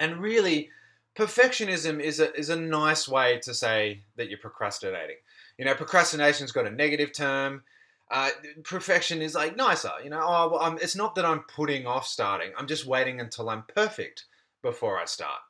And 0.00 0.20
really, 0.20 0.70
perfectionism 1.16 2.00
is 2.00 2.20
a 2.20 2.34
is 2.34 2.50
a 2.50 2.56
nice 2.56 3.08
way 3.08 3.38
to 3.42 3.54
say 3.54 4.02
that 4.16 4.28
you're 4.28 4.38
procrastinating. 4.38 5.16
You 5.58 5.64
know, 5.64 5.74
procrastination's 5.74 6.52
got 6.52 6.66
a 6.66 6.70
negative 6.70 7.12
term. 7.12 7.62
Uh, 8.10 8.30
perfection 8.62 9.20
is 9.22 9.34
like 9.34 9.56
nicer. 9.56 9.90
You 10.04 10.10
know, 10.10 10.22
oh, 10.22 10.50
well, 10.52 10.78
it's 10.80 10.94
not 10.94 11.14
that 11.16 11.24
I'm 11.24 11.40
putting 11.40 11.86
off 11.86 12.06
starting. 12.06 12.52
I'm 12.56 12.68
just 12.68 12.86
waiting 12.86 13.20
until 13.20 13.48
I'm 13.48 13.64
perfect 13.74 14.26
before 14.62 14.98
I 14.98 15.06
start. 15.06 15.40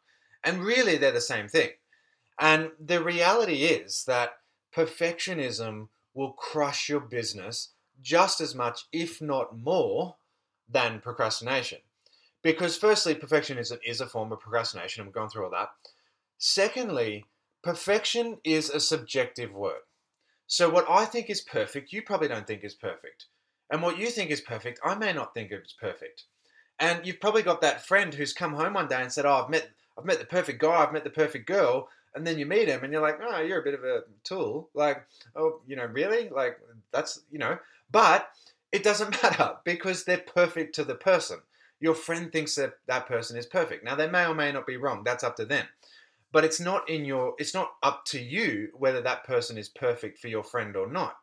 And 0.42 0.62
really, 0.62 0.96
they're 0.96 1.12
the 1.12 1.20
same 1.20 1.48
thing. 1.48 1.70
And 2.38 2.70
the 2.78 3.02
reality 3.02 3.64
is 3.64 4.04
that 4.04 4.38
perfectionism 4.74 5.88
will 6.14 6.32
crush 6.32 6.88
your 6.88 7.00
business 7.00 7.70
just 8.00 8.40
as 8.40 8.54
much, 8.54 8.86
if 8.92 9.20
not 9.20 9.58
more, 9.58 10.16
than 10.68 11.00
procrastination. 11.00 11.78
Because, 12.46 12.76
firstly, 12.76 13.16
perfectionism 13.16 13.80
is 13.84 14.00
a 14.00 14.06
form 14.06 14.30
of 14.30 14.38
procrastination, 14.38 15.00
and 15.00 15.08
we've 15.08 15.14
gone 15.16 15.28
through 15.28 15.46
all 15.46 15.50
that. 15.50 15.70
Secondly, 16.38 17.26
perfection 17.64 18.38
is 18.44 18.70
a 18.70 18.78
subjective 18.78 19.52
word. 19.52 19.80
So, 20.46 20.70
what 20.70 20.88
I 20.88 21.06
think 21.06 21.28
is 21.28 21.40
perfect, 21.40 21.92
you 21.92 22.02
probably 22.02 22.28
don't 22.28 22.46
think 22.46 22.62
is 22.62 22.76
perfect. 22.76 23.26
And 23.68 23.82
what 23.82 23.98
you 23.98 24.10
think 24.10 24.30
is 24.30 24.40
perfect, 24.40 24.78
I 24.84 24.94
may 24.94 25.12
not 25.12 25.34
think 25.34 25.50
is 25.50 25.74
perfect. 25.76 26.22
And 26.78 27.04
you've 27.04 27.18
probably 27.18 27.42
got 27.42 27.62
that 27.62 27.84
friend 27.84 28.14
who's 28.14 28.32
come 28.32 28.54
home 28.54 28.74
one 28.74 28.86
day 28.86 29.02
and 29.02 29.12
said, 29.12 29.26
Oh, 29.26 29.42
I've 29.42 29.50
met, 29.50 29.68
I've 29.98 30.04
met 30.04 30.20
the 30.20 30.24
perfect 30.24 30.60
guy, 30.60 30.84
I've 30.84 30.92
met 30.92 31.02
the 31.02 31.10
perfect 31.10 31.48
girl. 31.48 31.88
And 32.14 32.24
then 32.24 32.38
you 32.38 32.46
meet 32.46 32.68
him 32.68 32.84
and 32.84 32.92
you're 32.92 33.02
like, 33.02 33.18
Oh, 33.20 33.40
you're 33.40 33.58
a 33.58 33.64
bit 33.64 33.74
of 33.74 33.82
a 33.82 34.04
tool. 34.22 34.70
Like, 34.72 35.04
oh, 35.34 35.62
you 35.66 35.74
know, 35.74 35.86
really? 35.86 36.28
Like, 36.28 36.60
that's, 36.92 37.22
you 37.28 37.40
know, 37.40 37.58
but 37.90 38.30
it 38.70 38.84
doesn't 38.84 39.20
matter 39.24 39.56
because 39.64 40.04
they're 40.04 40.18
perfect 40.18 40.76
to 40.76 40.84
the 40.84 40.94
person 40.94 41.40
your 41.80 41.94
friend 41.94 42.32
thinks 42.32 42.54
that 42.54 42.74
that 42.86 43.06
person 43.06 43.36
is 43.36 43.46
perfect. 43.46 43.84
Now 43.84 43.94
they 43.94 44.08
may 44.08 44.26
or 44.26 44.34
may 44.34 44.52
not 44.52 44.66
be 44.66 44.76
wrong. 44.76 45.02
That's 45.04 45.24
up 45.24 45.36
to 45.36 45.44
them. 45.44 45.66
But 46.32 46.44
it's 46.44 46.60
not 46.60 46.88
in 46.88 47.04
your 47.04 47.34
it's 47.38 47.54
not 47.54 47.72
up 47.82 48.04
to 48.06 48.20
you 48.20 48.70
whether 48.74 49.00
that 49.02 49.24
person 49.24 49.58
is 49.58 49.68
perfect 49.68 50.18
for 50.18 50.28
your 50.28 50.44
friend 50.44 50.76
or 50.76 50.88
not. 50.88 51.16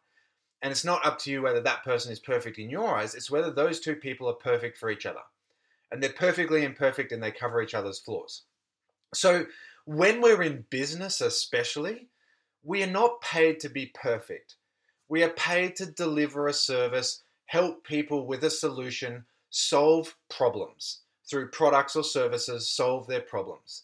And 0.61 0.71
it's 0.71 0.85
not 0.85 1.05
up 1.05 1.19
to 1.19 1.31
you 1.31 1.41
whether 1.41 1.59
that 1.61 1.83
person 1.83 2.11
is 2.11 2.19
perfect 2.19 2.57
in 2.57 2.69
your 2.69 2.95
eyes. 2.95 3.15
It's 3.15 3.29
whether 3.29 3.51
those 3.51 3.79
two 3.79 3.95
people 3.95 4.29
are 4.29 4.33
perfect 4.33 4.77
for 4.77 4.89
each 4.89 5.05
other. 5.05 5.19
And 5.91 6.01
they're 6.01 6.09
perfectly 6.09 6.63
imperfect 6.63 7.11
and 7.11 7.21
they 7.21 7.31
cover 7.31 7.61
each 7.61 7.73
other's 7.73 7.99
flaws. 7.99 8.43
So, 9.13 9.45
when 9.85 10.21
we're 10.21 10.41
in 10.41 10.65
business, 10.69 11.19
especially, 11.19 12.07
we 12.63 12.81
are 12.81 12.87
not 12.87 13.21
paid 13.21 13.59
to 13.59 13.69
be 13.69 13.91
perfect. 13.93 14.55
We 15.09 15.21
are 15.23 15.29
paid 15.29 15.75
to 15.75 15.85
deliver 15.85 16.47
a 16.47 16.53
service, 16.53 17.23
help 17.45 17.83
people 17.83 18.25
with 18.25 18.43
a 18.45 18.49
solution, 18.49 19.25
solve 19.53 20.15
problems 20.29 21.01
through 21.29 21.47
products 21.47 21.95
or 21.95 22.03
services, 22.03 22.69
solve 22.69 23.05
their 23.05 23.21
problems. 23.21 23.83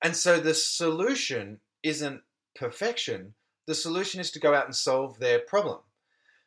And 0.00 0.14
so 0.14 0.38
the 0.38 0.54
solution 0.54 1.58
isn't 1.82 2.22
perfection, 2.54 3.34
the 3.66 3.74
solution 3.74 4.20
is 4.20 4.30
to 4.30 4.38
go 4.38 4.54
out 4.54 4.66
and 4.66 4.74
solve 4.74 5.18
their 5.18 5.40
problem. 5.40 5.80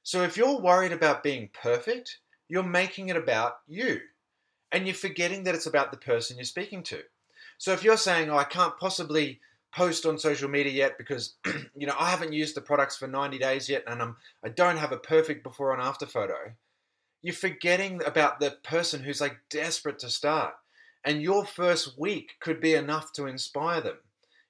So 0.04 0.24
if 0.24 0.38
you're 0.38 0.60
worried 0.60 0.94
about 0.94 1.22
being 1.22 1.50
perfect, 1.54 2.20
you're 2.48 2.64
making 2.64 3.10
it 3.10 3.18
about 3.18 3.58
you. 3.68 4.00
And 4.72 4.88
you're 4.88 4.96
forgetting 4.96 5.44
that 5.44 5.54
it's 5.54 5.68
about 5.68 5.92
the 5.92 5.98
person 5.98 6.38
you're 6.38 6.46
speaking 6.46 6.82
to. 6.84 7.02
So 7.58 7.74
if 7.74 7.84
you're 7.84 7.98
saying, 7.98 8.30
oh, 8.30 8.38
I 8.38 8.46
can't 8.46 8.78
possibly 8.80 9.42
post 9.74 10.06
on 10.06 10.18
social 10.18 10.50
media 10.50 10.72
yet 10.72 10.98
because 10.98 11.36
you 11.76 11.88
know 11.88 11.96
I 11.98 12.10
haven't 12.10 12.34
used 12.34 12.56
the 12.56 12.62
products 12.62 12.98
for 12.98 13.08
90 13.08 13.38
days 13.38 13.70
yet 13.70 13.84
and 13.88 14.02
I'm 14.02 14.18
I 14.44 14.50
don't 14.50 14.78
have 14.78 14.92
a 14.92 14.98
perfect 14.98 15.44
before 15.44 15.74
and 15.74 15.82
after 15.82 16.06
photo. 16.06 16.54
You're 17.22 17.34
forgetting 17.34 18.02
about 18.06 18.40
the 18.40 18.52
person 18.64 19.04
who's 19.04 19.22
like 19.22 19.38
desperate 19.50 20.00
to 20.00 20.10
start. 20.10 20.54
And 21.04 21.22
your 21.22 21.46
first 21.46 21.98
week 21.98 22.34
could 22.40 22.60
be 22.62 22.74
enough 22.74 23.12
to 23.14 23.26
inspire 23.26 23.82
them. 23.82 23.98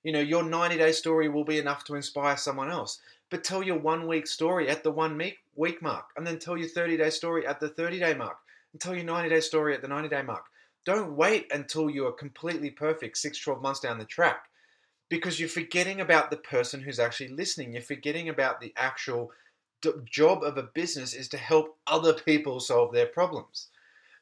You 0.03 0.11
know, 0.11 0.19
your 0.19 0.43
90 0.43 0.77
day 0.77 0.91
story 0.91 1.29
will 1.29 1.43
be 1.43 1.59
enough 1.59 1.83
to 1.85 1.95
inspire 1.95 2.37
someone 2.37 2.71
else. 2.71 2.99
But 3.29 3.43
tell 3.43 3.63
your 3.63 3.77
one 3.77 4.07
week 4.07 4.27
story 4.27 4.67
at 4.69 4.83
the 4.83 4.91
one 4.91 5.17
week 5.55 5.81
mark, 5.81 6.05
and 6.17 6.27
then 6.27 6.39
tell 6.39 6.57
your 6.57 6.67
30 6.67 6.97
day 6.97 7.09
story 7.09 7.47
at 7.47 7.59
the 7.59 7.69
30 7.69 7.99
day 7.99 8.13
mark, 8.13 8.37
and 8.73 8.81
tell 8.81 8.93
your 8.93 9.05
90 9.05 9.29
day 9.29 9.39
story 9.39 9.73
at 9.73 9.81
the 9.81 9.87
90 9.87 10.09
day 10.09 10.21
mark. 10.21 10.43
Don't 10.85 11.15
wait 11.15 11.51
until 11.53 11.89
you 11.89 12.07
are 12.07 12.11
completely 12.11 12.71
perfect 12.71 13.17
six, 13.17 13.39
12 13.39 13.61
months 13.61 13.79
down 13.79 13.99
the 13.99 14.05
track 14.05 14.45
because 15.11 15.39
you're 15.39 15.49
forgetting 15.49 15.99
about 15.99 16.31
the 16.31 16.37
person 16.37 16.81
who's 16.81 16.97
actually 16.97 17.27
listening. 17.27 17.73
You're 17.73 17.81
forgetting 17.81 18.29
about 18.29 18.61
the 18.61 18.73
actual 18.77 19.31
job 20.05 20.43
of 20.43 20.57
a 20.57 20.63
business 20.63 21.13
is 21.13 21.27
to 21.29 21.37
help 21.37 21.77
other 21.87 22.13
people 22.13 22.59
solve 22.59 22.93
their 22.93 23.05
problems. 23.05 23.67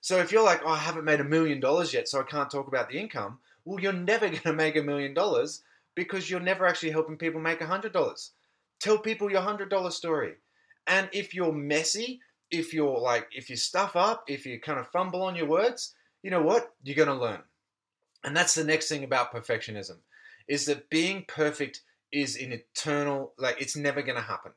So 0.02 0.18
if 0.18 0.32
you're 0.32 0.44
like, 0.44 0.62
oh, 0.64 0.70
I 0.70 0.78
haven't 0.78 1.06
made 1.06 1.20
a 1.20 1.26
million 1.26 1.60
dollars 1.60 1.94
yet, 1.94 2.08
so 2.08 2.20
I 2.20 2.24
can't 2.24 2.50
talk 2.50 2.68
about 2.68 2.90
the 2.90 3.00
income, 3.00 3.40
well, 3.66 3.80
you're 3.80 3.94
never 3.94 4.28
going 4.30 4.42
to 4.42 4.54
make 4.54 4.76
a 4.76 4.84
million 4.84 5.14
dollars 5.14 5.64
because 5.96 6.30
you're 6.30 6.40
never 6.40 6.66
actually 6.66 6.92
helping 6.92 7.18
people 7.18 7.42
make 7.42 7.62
a 7.62 7.68
hundred 7.68 7.94
dollars. 7.94 8.32
Tell 8.80 8.98
people 8.98 9.30
your 9.30 9.42
hundred 9.42 9.70
dollar 9.70 9.92
story. 9.92 10.36
And 10.88 11.10
if 11.12 11.36
you're 11.36 11.52
messy, 11.52 12.22
if 12.50 12.74
you're 12.74 13.00
like, 13.00 13.28
if 13.32 13.50
you 13.50 13.56
stuff 13.56 13.96
up, 13.96 14.24
if 14.28 14.46
you 14.46 14.60
kind 14.60 14.80
of 14.80 14.88
fumble 14.88 15.22
on 15.22 15.36
your 15.36 15.46
words, 15.46 15.94
you 16.24 16.32
know 16.32 16.42
what? 16.42 16.74
You're 16.84 16.96
going 16.96 17.10
to 17.10 17.14
learn. 17.14 17.42
And 18.24 18.36
that's 18.36 18.56
the 18.56 18.64
next 18.64 18.90
thing 18.90 19.04
about 19.04 19.34
perfectionism 19.34 19.98
is 20.48 20.66
that 20.66 20.90
being 20.90 21.26
perfect 21.28 21.82
is 22.12 22.36
an 22.36 22.52
eternal, 22.52 23.34
like, 23.38 23.62
it's 23.62 23.76
never 23.76 24.02
going 24.02 24.18
to 24.18 24.22
happen. 24.22 24.52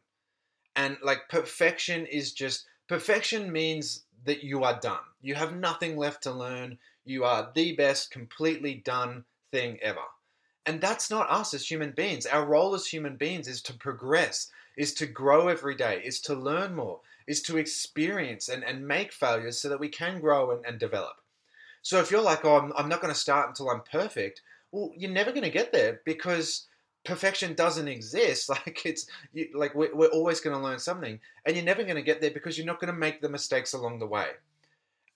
And 0.76 0.97
like, 1.02 1.29
perfection 1.29 2.07
is 2.07 2.33
just, 2.33 2.67
perfection 2.88 3.52
means 3.52 4.05
that 4.25 4.43
you 4.43 4.64
are 4.64 4.79
done. 4.81 5.00
You 5.21 5.35
have 5.35 5.55
nothing 5.55 5.97
left 5.97 6.23
to 6.25 6.33
learn. 6.33 6.79
You 7.05 7.25
are 7.25 7.50
the 7.55 7.75
best, 7.75 8.11
completely 8.11 8.75
done 8.75 9.25
thing 9.50 9.79
ever. 9.83 10.00
And 10.64 10.81
that's 10.81 11.11
not 11.11 11.31
us 11.31 11.55
as 11.55 11.69
human 11.69 11.91
beings. 11.91 12.26
Our 12.26 12.47
role 12.47 12.75
as 12.75 12.87
human 12.87 13.17
beings 13.17 13.49
is 13.49 13.61
to 13.62 13.75
progress, 13.75 14.50
is 14.76 14.95
to 14.95 15.07
grow 15.07 15.49
every 15.49 15.75
day, 15.75 16.00
is 16.05 16.21
to 16.23 16.35
learn 16.35 16.75
more, 16.75 17.00
is 17.26 17.43
to 17.43 17.59
experience 17.59 18.49
and, 18.49 18.62
and 18.62 18.87
make 18.87 19.12
failures 19.12 19.59
so 19.59 19.69
that 19.69 19.81
we 19.81 19.88
can 19.88 20.21
grow 20.21 20.52
and, 20.52 20.64
and 20.64 20.79
develop. 20.79 21.17
So 21.83 21.99
if 21.99 22.11
you're 22.12 22.23
like, 22.23 22.45
oh, 22.45 22.59
I'm, 22.59 22.73
I'm 22.76 22.88
not 22.88 23.00
going 23.00 23.12
to 23.12 23.19
start 23.19 23.49
until 23.49 23.71
I'm 23.71 23.83
perfect, 23.83 24.41
well, 24.71 24.93
you're 24.97 25.11
never 25.11 25.33
going 25.33 25.43
to 25.43 25.50
get 25.50 25.73
there 25.73 26.00
because 26.05 26.67
perfection 27.04 27.54
doesn't 27.54 27.88
exist. 27.88 28.49
Like 28.66 28.85
it's 28.85 29.06
you, 29.32 29.49
like 29.54 29.75
we're, 29.75 29.94
we're 29.94 30.09
always 30.09 30.40
going 30.40 30.56
to 30.56 30.62
learn 30.62 30.78
something, 30.78 31.18
and 31.47 31.56
you're 31.56 31.64
never 31.64 31.82
going 31.82 31.97
to 31.97 32.02
get 32.02 32.21
there 32.21 32.30
because 32.30 32.56
you're 32.56 32.66
not 32.66 32.80
going 32.80 32.92
to 32.92 32.99
make 32.99 33.21
the 33.21 33.28
mistakes 33.28 33.73
along 33.73 33.99
the 33.99 34.06
way. 34.06 34.28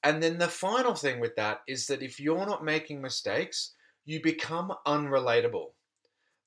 And 0.02 0.22
then 0.22 0.38
the 0.38 0.48
final 0.48 0.94
thing 0.94 1.20
with 1.20 1.36
that 1.36 1.62
is 1.66 1.86
that 1.88 2.02
if 2.02 2.20
you're 2.20 2.46
not 2.46 2.64
making 2.64 3.00
mistakes, 3.00 3.72
you 4.04 4.22
become 4.22 4.72
unrelatable. 4.86 5.70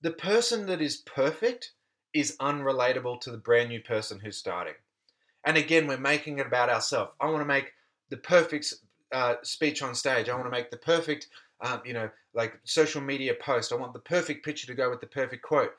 The 0.02 0.12
person 0.12 0.66
that 0.68 0.82
is 0.82 0.98
perfect 0.98 1.74
is 2.14 2.38
unrelatable 2.40 3.20
to 3.22 3.32
the 3.32 3.38
brand 3.38 3.70
new 3.70 3.82
person 3.82 4.20
who's 4.20 4.38
starting. 4.38 4.76
And 5.46 5.58
again, 5.58 5.88
we're 5.88 5.98
making 5.98 6.40
it 6.40 6.48
about 6.48 6.70
ourselves. 6.70 7.12
I 7.20 7.28
want 7.28 7.42
to 7.42 7.46
make 7.46 7.74
the 8.10 8.18
perfect 8.18 8.74
uh, 9.12 9.36
speech 9.44 9.82
on 9.82 9.96
stage. 9.96 10.30
I 10.30 10.34
want 10.34 10.46
to 10.46 10.52
make 10.52 10.72
the 10.72 10.78
perfect, 10.78 11.28
um, 11.62 11.82
you 11.86 11.94
know, 11.94 12.10
like 12.34 12.60
social 12.64 13.02
media 13.02 13.34
post. 13.34 13.72
I 13.72 13.76
want 13.76 13.94
the 13.94 14.00
perfect 14.00 14.46
picture 14.46 14.68
to 14.68 14.74
go 14.74 14.90
with 14.90 15.02
the 15.02 15.08
perfect 15.08 15.44
quote. 15.44 15.72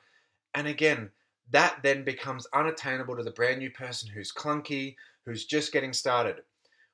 And 0.53 0.67
again, 0.67 1.09
that 1.51 1.79
then 1.83 2.03
becomes 2.03 2.47
unattainable 2.53 3.17
to 3.17 3.23
the 3.23 3.31
brand 3.31 3.59
new 3.59 3.69
person 3.69 4.09
who's 4.09 4.31
clunky, 4.31 4.95
who's 5.25 5.45
just 5.45 5.71
getting 5.71 5.93
started. 5.93 6.37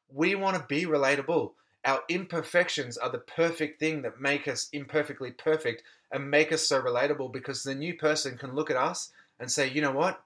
We 0.10 0.36
want 0.36 0.58
to 0.58 0.65
be 0.67 0.86
relatable. 0.86 1.51
Our 1.86 2.01
imperfections 2.10 2.98
are 2.98 3.10
the 3.10 3.20
perfect 3.20 3.79
thing 3.79 4.01
that 4.01 4.20
make 4.20 4.48
us 4.48 4.70
imperfectly 4.74 5.32
perfect 5.32 5.84
and 6.12 6.29
make 6.29 6.51
us 6.51 6.67
so 6.67 6.82
relatable 6.82 7.32
because 7.32 7.63
the 7.63 7.75
new 7.75 7.94
person 7.96 8.38
can 8.38 8.56
look 8.56 8.70
at 8.70 8.77
us 8.77 9.12
and 9.39 9.51
say, 9.51 9.70
you 9.70 9.82
know 9.82 9.91
what? 9.91 10.22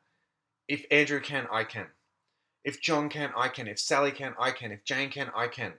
If 0.68 0.86
Andrew 0.92 1.20
can, 1.20 1.48
I 1.52 1.64
can. 1.64 1.88
If 2.64 2.80
John 2.80 3.10
can, 3.10 3.32
I 3.36 3.48
can. 3.50 3.68
If 3.68 3.80
Sally 3.80 4.12
can, 4.12 4.34
I 4.40 4.52
can. 4.52 4.72
If 4.72 4.84
Jane 4.84 5.10
can, 5.10 5.32
I 5.36 5.48
can. 5.48 5.74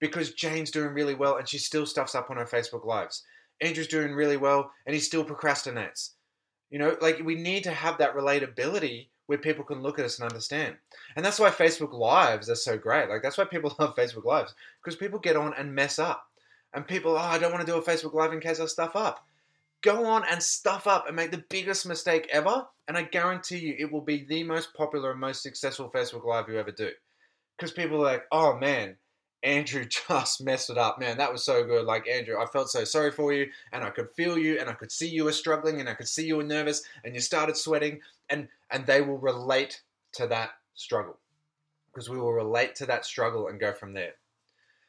Because 0.00 0.32
Jane's 0.32 0.70
doing 0.70 0.94
really 0.94 1.14
well 1.14 1.36
and 1.36 1.48
she 1.48 1.58
still 1.58 1.86
stuffs 1.86 2.14
up 2.14 2.30
on 2.30 2.36
her 2.36 2.44
Facebook 2.44 2.84
Lives. 2.84 3.24
Andrew's 3.60 3.88
doing 3.88 4.12
really 4.12 4.36
well 4.36 4.70
and 4.86 4.94
he 4.94 5.00
still 5.00 5.24
procrastinates. 5.24 6.10
You 6.70 6.78
know, 6.78 6.96
like 7.00 7.20
we 7.24 7.34
need 7.34 7.64
to 7.64 7.72
have 7.72 7.98
that 7.98 8.14
relatability 8.14 9.08
where 9.26 9.38
people 9.38 9.64
can 9.64 9.82
look 9.82 9.98
at 9.98 10.04
us 10.04 10.18
and 10.18 10.28
understand. 10.28 10.74
And 11.14 11.24
that's 11.24 11.38
why 11.38 11.50
Facebook 11.50 11.92
Lives 11.92 12.48
are 12.48 12.54
so 12.54 12.78
great. 12.78 13.08
Like 13.08 13.22
that's 13.22 13.38
why 13.38 13.44
people 13.44 13.74
love 13.78 13.94
Facebook 13.94 14.24
Lives 14.24 14.54
because 14.82 14.96
people 14.96 15.18
get 15.18 15.36
on 15.36 15.54
and 15.54 15.74
mess 15.74 15.98
up. 15.98 16.24
And 16.74 16.86
people, 16.86 17.12
oh, 17.12 17.16
I 17.16 17.38
don't 17.38 17.52
want 17.52 17.64
to 17.64 17.72
do 17.72 17.78
a 17.78 17.82
Facebook 17.82 18.14
Live 18.14 18.32
in 18.32 18.40
case 18.40 18.60
I 18.60 18.66
stuff 18.66 18.94
up. 18.94 19.26
Go 19.82 20.06
on 20.06 20.24
and 20.28 20.42
stuff 20.42 20.86
up 20.86 21.06
and 21.06 21.14
make 21.14 21.30
the 21.30 21.44
biggest 21.48 21.86
mistake 21.86 22.28
ever, 22.32 22.66
and 22.88 22.96
I 22.96 23.02
guarantee 23.02 23.58
you 23.58 23.76
it 23.78 23.92
will 23.92 24.00
be 24.00 24.24
the 24.24 24.42
most 24.42 24.74
popular 24.74 25.12
and 25.12 25.20
most 25.20 25.42
successful 25.42 25.90
Facebook 25.94 26.24
Live 26.26 26.48
you 26.48 26.58
ever 26.58 26.72
do. 26.72 26.90
Because 27.56 27.70
people 27.70 27.98
are 27.98 28.12
like, 28.12 28.24
oh 28.32 28.56
man, 28.56 28.96
Andrew 29.42 29.84
just 30.08 30.42
messed 30.42 30.70
it 30.70 30.78
up. 30.78 30.98
Man, 30.98 31.18
that 31.18 31.32
was 31.32 31.44
so 31.44 31.64
good. 31.64 31.84
Like, 31.84 32.08
Andrew, 32.08 32.40
I 32.40 32.46
felt 32.46 32.70
so 32.70 32.84
sorry 32.84 33.10
for 33.10 33.32
you, 33.32 33.50
and 33.72 33.84
I 33.84 33.90
could 33.90 34.10
feel 34.10 34.38
you, 34.38 34.58
and 34.58 34.68
I 34.68 34.74
could 34.74 34.92
see 34.92 35.08
you 35.08 35.24
were 35.24 35.32
struggling, 35.32 35.80
and 35.80 35.88
I 35.88 35.94
could 35.94 36.08
see 36.08 36.26
you 36.26 36.36
were 36.36 36.44
nervous, 36.44 36.82
and 37.04 37.14
you 37.14 37.20
started 37.20 37.56
sweating, 37.56 38.00
and, 38.30 38.48
and 38.70 38.86
they 38.86 39.00
will 39.00 39.18
relate 39.18 39.82
to 40.14 40.26
that 40.28 40.50
struggle. 40.74 41.18
Because 41.92 42.10
we 42.10 42.18
will 42.18 42.32
relate 42.32 42.74
to 42.76 42.86
that 42.86 43.04
struggle 43.04 43.48
and 43.48 43.58
go 43.58 43.72
from 43.72 43.92
there. 43.92 44.12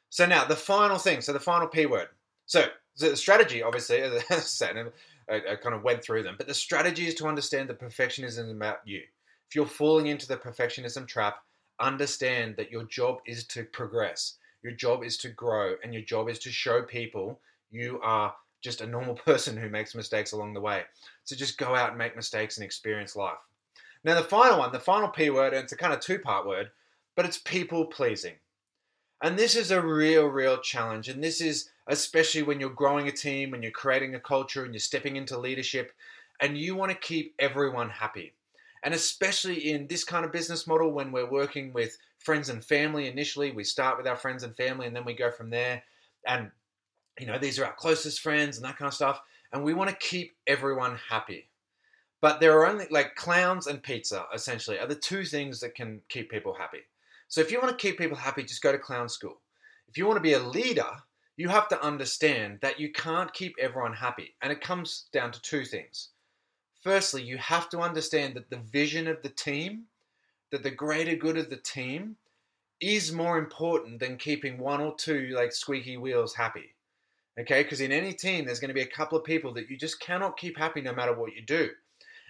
So, 0.09 0.25
now 0.25 0.45
the 0.45 0.55
final 0.55 0.97
thing, 0.97 1.21
so 1.21 1.33
the 1.33 1.39
final 1.39 1.67
P 1.67 1.85
word. 1.85 2.09
So, 2.45 2.65
the 2.97 3.15
strategy, 3.15 3.63
obviously, 3.63 4.01
as 4.01 4.23
I 4.29 4.35
said, 4.39 4.91
I, 5.29 5.55
kind 5.55 5.75
of 5.75 5.83
went 5.83 6.03
through 6.03 6.23
them, 6.23 6.35
but 6.37 6.47
the 6.47 6.53
strategy 6.53 7.07
is 7.07 7.13
to 7.15 7.27
understand 7.27 7.69
that 7.69 7.79
perfectionism 7.79 8.45
is 8.45 8.51
about 8.51 8.79
you. 8.85 9.01
If 9.47 9.55
you're 9.55 9.67
falling 9.67 10.07
into 10.07 10.27
the 10.27 10.37
perfectionism 10.37 11.07
trap, 11.07 11.37
understand 11.79 12.55
that 12.57 12.71
your 12.71 12.83
job 12.83 13.19
is 13.25 13.45
to 13.47 13.63
progress 13.63 14.38
your 14.63 14.73
job 14.73 15.03
is 15.03 15.17
to 15.17 15.29
grow, 15.29 15.75
and 15.83 15.93
your 15.93 16.03
job 16.03 16.29
is 16.29 16.39
to 16.39 16.51
show 16.51 16.81
people 16.81 17.39
you 17.71 17.99
are 18.03 18.33
just 18.61 18.81
a 18.81 18.87
normal 18.87 19.15
person 19.25 19.55
who 19.55 19.69
makes 19.69 19.95
mistakes 19.95 20.31
along 20.31 20.53
the 20.53 20.61
way. 20.61 20.83
So 21.23 21.35
just 21.35 21.57
go 21.57 21.75
out 21.75 21.89
and 21.89 21.97
make 21.97 22.15
mistakes 22.15 22.57
and 22.57 22.65
experience 22.65 23.15
life. 23.15 23.37
Now, 24.03 24.15
the 24.15 24.27
final 24.27 24.59
one, 24.59 24.71
the 24.71 24.79
final 24.79 25.09
P 25.09 25.29
word, 25.29 25.53
and 25.53 25.63
it's 25.63 25.73
a 25.73 25.77
kind 25.77 25.93
of 25.93 25.99
two 25.99 26.19
part 26.19 26.47
word, 26.47 26.71
but 27.15 27.25
it's 27.25 27.37
people 27.37 27.85
pleasing. 27.85 28.35
And 29.21 29.37
this 29.37 29.55
is 29.55 29.71
a 29.71 29.81
real, 29.81 30.27
real 30.27 30.57
challenge. 30.59 31.09
And 31.09 31.21
this 31.21 31.41
is 31.41 31.69
especially 31.87 32.43
when 32.43 32.59
you're 32.59 32.69
growing 32.69 33.07
a 33.07 33.11
team, 33.11 33.51
when 33.51 33.61
you're 33.61 33.71
creating 33.71 34.15
a 34.15 34.19
culture, 34.19 34.63
and 34.63 34.73
you're 34.73 34.79
stepping 34.79 35.17
into 35.17 35.37
leadership, 35.37 35.91
and 36.39 36.57
you 36.57 36.75
want 36.75 36.91
to 36.91 36.97
keep 36.97 37.35
everyone 37.39 37.89
happy. 37.89 38.33
And 38.83 38.93
especially 38.93 39.71
in 39.71 39.87
this 39.87 40.03
kind 40.03 40.25
of 40.25 40.31
business 40.31 40.67
model, 40.67 40.91
when 40.91 41.11
we're 41.11 41.29
working 41.29 41.73
with 41.73 41.97
friends 42.17 42.49
and 42.49 42.63
family 42.63 43.07
initially, 43.07 43.51
we 43.51 43.63
start 43.63 43.97
with 43.97 44.07
our 44.07 44.15
friends 44.15 44.43
and 44.43 44.55
family 44.55 44.87
and 44.87 44.95
then 44.95 45.05
we 45.05 45.13
go 45.13 45.31
from 45.31 45.49
there. 45.49 45.83
And, 46.25 46.51
you 47.19 47.25
know, 47.25 47.37
these 47.37 47.59
are 47.59 47.65
our 47.65 47.75
closest 47.75 48.21
friends 48.21 48.57
and 48.57 48.65
that 48.65 48.77
kind 48.77 48.87
of 48.87 48.93
stuff. 48.93 49.21
And 49.51 49.63
we 49.63 49.73
want 49.73 49.89
to 49.89 49.95
keep 49.97 50.35
everyone 50.47 50.97
happy. 51.09 51.49
But 52.21 52.39
there 52.39 52.57
are 52.59 52.67
only 52.67 52.87
like 52.89 53.15
clowns 53.15 53.67
and 53.67 53.81
pizza, 53.81 54.25
essentially, 54.33 54.79
are 54.79 54.87
the 54.87 54.95
two 54.95 55.23
things 55.23 55.59
that 55.61 55.75
can 55.75 56.01
keep 56.09 56.29
people 56.29 56.53
happy. 56.53 56.79
So 57.29 57.41
if 57.41 57.51
you 57.51 57.59
want 57.61 57.77
to 57.77 57.87
keep 57.87 57.97
people 57.97 58.17
happy, 58.17 58.43
just 58.43 58.61
go 58.61 58.71
to 58.71 58.77
clown 58.77 59.07
school. 59.07 59.41
If 59.87 59.97
you 59.97 60.05
want 60.05 60.17
to 60.17 60.21
be 60.21 60.33
a 60.33 60.39
leader, 60.39 60.89
you 61.37 61.47
have 61.47 61.69
to 61.69 61.81
understand 61.81 62.59
that 62.61 62.79
you 62.79 62.91
can't 62.91 63.33
keep 63.33 63.55
everyone 63.59 63.93
happy. 63.93 64.35
And 64.41 64.51
it 64.51 64.61
comes 64.61 65.05
down 65.13 65.31
to 65.31 65.41
two 65.41 65.63
things 65.63 66.09
firstly, 66.81 67.23
you 67.23 67.37
have 67.37 67.69
to 67.69 67.79
understand 67.79 68.35
that 68.35 68.49
the 68.49 68.57
vision 68.57 69.07
of 69.07 69.21
the 69.21 69.29
team, 69.29 69.85
that 70.51 70.63
the 70.63 70.71
greater 70.71 71.15
good 71.15 71.37
of 71.37 71.49
the 71.49 71.57
team, 71.57 72.15
is 72.79 73.11
more 73.11 73.37
important 73.37 73.99
than 73.99 74.17
keeping 74.17 74.57
one 74.57 74.81
or 74.81 74.95
two 74.95 75.29
like 75.35 75.51
squeaky 75.51 75.97
wheels 75.97 76.35
happy. 76.35 76.75
Okay, 77.39 77.63
because 77.63 77.81
in 77.81 77.91
any 77.91 78.13
team, 78.13 78.45
there's 78.45 78.59
going 78.59 78.69
to 78.69 78.73
be 78.73 78.81
a 78.81 78.87
couple 78.87 79.17
of 79.17 79.23
people 79.23 79.53
that 79.53 79.69
you 79.69 79.77
just 79.77 79.99
cannot 79.99 80.37
keep 80.37 80.57
happy 80.57 80.81
no 80.81 80.93
matter 80.93 81.13
what 81.13 81.33
you 81.33 81.41
do. 81.41 81.69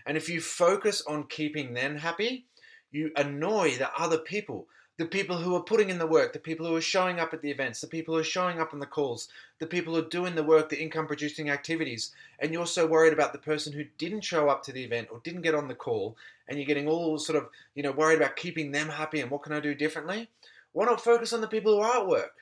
And 0.05 0.17
if 0.17 0.29
you 0.29 0.41
focus 0.41 1.03
on 1.07 1.27
keeping 1.27 1.73
them 1.73 1.97
happy, 1.97 2.45
you 2.91 3.11
annoy 3.15 3.75
the 3.77 3.91
other 3.97 4.19
people 4.19 4.67
the 4.99 5.05
people 5.05 5.37
who 5.37 5.55
are 5.55 5.63
putting 5.63 5.89
in 5.89 5.97
the 5.97 6.05
work, 6.05 6.33
the 6.33 6.39
people 6.39 6.67
who 6.67 6.75
are 6.75 6.81
showing 6.81 7.21
up 7.21 7.33
at 7.33 7.41
the 7.41 7.49
events, 7.49 7.79
the 7.79 7.87
people 7.87 8.13
who 8.13 8.19
are 8.19 8.23
showing 8.23 8.59
up 8.59 8.73
on 8.73 8.81
the 8.81 8.85
calls, 8.85 9.29
the 9.59 9.65
people 9.65 9.93
who 9.93 10.01
are 10.01 10.09
doing 10.09 10.35
the 10.35 10.43
work, 10.43 10.67
the 10.67 10.81
income 10.81 11.07
producing 11.07 11.49
activities, 11.49 12.11
and 12.39 12.51
you're 12.51 12.67
so 12.67 12.85
worried 12.85 13.13
about 13.13 13.31
the 13.31 13.39
person 13.39 13.71
who 13.71 13.85
didn't 13.97 14.25
show 14.25 14.49
up 14.49 14.61
to 14.61 14.73
the 14.73 14.83
event 14.83 15.07
or 15.09 15.21
didn't 15.23 15.43
get 15.43 15.55
on 15.55 15.69
the 15.69 15.73
call, 15.73 16.17
and 16.49 16.57
you're 16.57 16.67
getting 16.67 16.89
all 16.89 17.17
sort 17.17 17.37
of, 17.37 17.47
you 17.75 17.81
know, 17.81 17.93
worried 17.93 18.17
about 18.17 18.35
keeping 18.35 18.73
them 18.73 18.89
happy 18.89 19.21
and 19.21 19.31
what 19.31 19.41
can 19.41 19.53
I 19.53 19.61
do 19.61 19.73
differently? 19.73 20.29
Why 20.73 20.85
not 20.85 21.01
focus 21.01 21.31
on 21.31 21.39
the 21.39 21.47
people 21.47 21.75
who 21.75 21.79
are 21.79 22.01
at 22.01 22.07
work? 22.07 22.33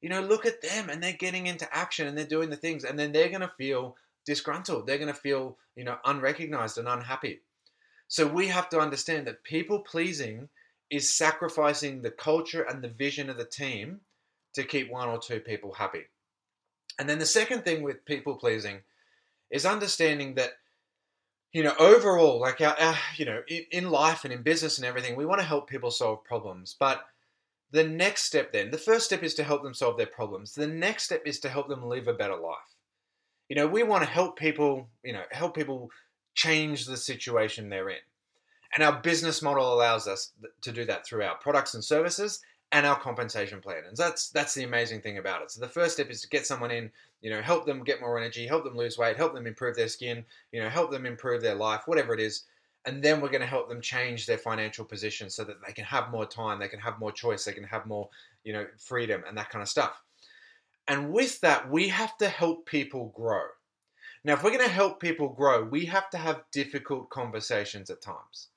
You 0.00 0.08
know, 0.08 0.20
look 0.20 0.46
at 0.46 0.62
them 0.62 0.90
and 0.90 1.02
they're 1.02 1.12
getting 1.12 1.48
into 1.48 1.66
action 1.76 2.06
and 2.06 2.16
they're 2.16 2.24
doing 2.24 2.50
the 2.50 2.54
things, 2.54 2.84
and 2.84 2.96
then 2.96 3.10
they're 3.10 3.28
going 3.28 3.40
to 3.40 3.52
feel 3.58 3.96
disgruntled. 4.24 4.86
They're 4.86 4.98
going 4.98 5.12
to 5.12 5.20
feel, 5.20 5.56
you 5.74 5.82
know, 5.82 5.96
unrecognized 6.04 6.78
and 6.78 6.86
unhappy. 6.86 7.40
So 8.06 8.24
we 8.24 8.46
have 8.46 8.68
to 8.68 8.78
understand 8.78 9.26
that 9.26 9.42
people 9.42 9.80
pleasing 9.80 10.48
is 10.90 11.14
sacrificing 11.14 12.02
the 12.02 12.10
culture 12.10 12.62
and 12.62 12.82
the 12.82 12.88
vision 12.88 13.28
of 13.28 13.36
the 13.36 13.44
team 13.44 14.00
to 14.54 14.64
keep 14.64 14.90
one 14.90 15.08
or 15.08 15.18
two 15.18 15.40
people 15.40 15.72
happy. 15.72 16.04
And 16.98 17.08
then 17.08 17.18
the 17.18 17.26
second 17.26 17.64
thing 17.64 17.82
with 17.82 18.04
people 18.04 18.36
pleasing 18.36 18.78
is 19.50 19.64
understanding 19.64 20.34
that, 20.34 20.52
you 21.52 21.62
know, 21.62 21.74
overall, 21.78 22.40
like 22.40 22.60
our, 22.60 22.76
our 22.78 22.96
you 23.16 23.24
know, 23.24 23.42
in, 23.48 23.64
in 23.70 23.90
life 23.90 24.24
and 24.24 24.32
in 24.32 24.42
business 24.42 24.78
and 24.78 24.86
everything, 24.86 25.16
we 25.16 25.26
want 25.26 25.40
to 25.40 25.46
help 25.46 25.68
people 25.68 25.90
solve 25.90 26.24
problems. 26.24 26.74
But 26.78 27.04
the 27.70 27.84
next 27.84 28.24
step 28.24 28.52
then, 28.52 28.70
the 28.70 28.78
first 28.78 29.04
step 29.04 29.22
is 29.22 29.34
to 29.34 29.44
help 29.44 29.62
them 29.62 29.74
solve 29.74 29.96
their 29.96 30.06
problems. 30.06 30.54
The 30.54 30.66
next 30.66 31.04
step 31.04 31.22
is 31.26 31.38
to 31.40 31.48
help 31.48 31.68
them 31.68 31.86
live 31.86 32.08
a 32.08 32.14
better 32.14 32.36
life. 32.36 32.56
You 33.48 33.56
know, 33.56 33.66
we 33.66 33.82
want 33.82 34.04
to 34.04 34.10
help 34.10 34.38
people, 34.38 34.88
you 35.02 35.12
know, 35.12 35.22
help 35.30 35.54
people 35.54 35.90
change 36.34 36.86
the 36.86 36.96
situation 36.96 37.68
they're 37.68 37.88
in. 37.90 37.96
And 38.74 38.84
our 38.84 39.00
business 39.00 39.42
model 39.42 39.72
allows 39.72 40.06
us 40.06 40.32
to 40.60 40.72
do 40.72 40.84
that 40.84 41.06
through 41.06 41.22
our 41.22 41.36
products 41.36 41.74
and 41.74 41.82
services 41.82 42.40
and 42.72 42.84
our 42.84 42.98
compensation 42.98 43.60
plan. 43.60 43.84
And 43.88 43.96
that's 43.96 44.30
that's 44.30 44.54
the 44.54 44.64
amazing 44.64 45.00
thing 45.00 45.18
about 45.18 45.42
it. 45.42 45.50
So 45.50 45.60
the 45.60 45.68
first 45.68 45.94
step 45.94 46.10
is 46.10 46.20
to 46.22 46.28
get 46.28 46.46
someone 46.46 46.70
in, 46.70 46.90
you 47.22 47.30
know, 47.30 47.40
help 47.40 47.64
them 47.64 47.82
get 47.82 48.00
more 48.00 48.18
energy, 48.18 48.46
help 48.46 48.64
them 48.64 48.76
lose 48.76 48.98
weight, 48.98 49.16
help 49.16 49.34
them 49.34 49.46
improve 49.46 49.76
their 49.76 49.88
skin, 49.88 50.24
you 50.52 50.60
know, 50.60 50.68
help 50.68 50.90
them 50.90 51.06
improve 51.06 51.40
their 51.40 51.54
life, 51.54 51.82
whatever 51.86 52.12
it 52.12 52.20
is. 52.20 52.44
And 52.84 53.02
then 53.02 53.20
we're 53.20 53.28
going 53.28 53.40
to 53.40 53.46
help 53.46 53.68
them 53.68 53.80
change 53.80 54.26
their 54.26 54.38
financial 54.38 54.84
position 54.84 55.28
so 55.30 55.44
that 55.44 55.56
they 55.66 55.72
can 55.72 55.84
have 55.84 56.10
more 56.10 56.26
time, 56.26 56.58
they 56.58 56.68
can 56.68 56.80
have 56.80 56.98
more 56.98 57.12
choice, 57.12 57.44
they 57.44 57.52
can 57.52 57.64
have 57.64 57.86
more, 57.86 58.08
you 58.44 58.52
know, 58.52 58.66
freedom 58.78 59.24
and 59.26 59.36
that 59.36 59.50
kind 59.50 59.62
of 59.62 59.68
stuff. 59.68 60.02
And 60.86 61.12
with 61.12 61.40
that, 61.40 61.70
we 61.70 61.88
have 61.88 62.16
to 62.18 62.28
help 62.28 62.66
people 62.66 63.12
grow. 63.14 63.44
Now, 64.24 64.34
if 64.34 64.42
we're 64.42 64.50
going 64.50 64.64
to 64.64 64.70
help 64.70 65.00
people 65.00 65.28
grow, 65.28 65.64
we 65.64 65.86
have 65.86 66.10
to 66.10 66.18
have 66.18 66.44
difficult 66.50 67.10
conversations 67.10 67.90
at 67.90 68.00
times. 68.00 68.48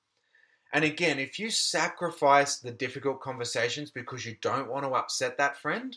And 0.72 0.84
again, 0.84 1.18
if 1.18 1.38
you 1.38 1.50
sacrifice 1.50 2.56
the 2.56 2.70
difficult 2.70 3.20
conversations 3.20 3.90
because 3.90 4.24
you 4.24 4.36
don't 4.40 4.70
want 4.70 4.84
to 4.84 4.92
upset 4.92 5.36
that 5.36 5.58
friend, 5.58 5.96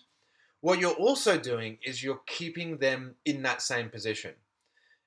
what 0.60 0.80
you're 0.80 0.92
also 0.92 1.38
doing 1.38 1.78
is 1.84 2.04
you're 2.04 2.22
keeping 2.26 2.78
them 2.78 3.16
in 3.24 3.44
that 3.44 3.62
same 3.62 3.90
position. 3.90 4.34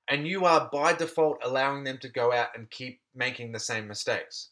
And 0.09 0.27
you 0.27 0.47
are 0.47 0.71
by 0.73 0.95
default 0.95 1.39
allowing 1.45 1.85
them 1.85 1.99
to 1.99 2.09
go 2.09 2.33
out 2.33 2.49
and 2.57 2.71
keep 2.71 3.01
making 3.15 3.53
the 3.53 3.59
same 3.59 3.87
mistakes. 3.87 4.49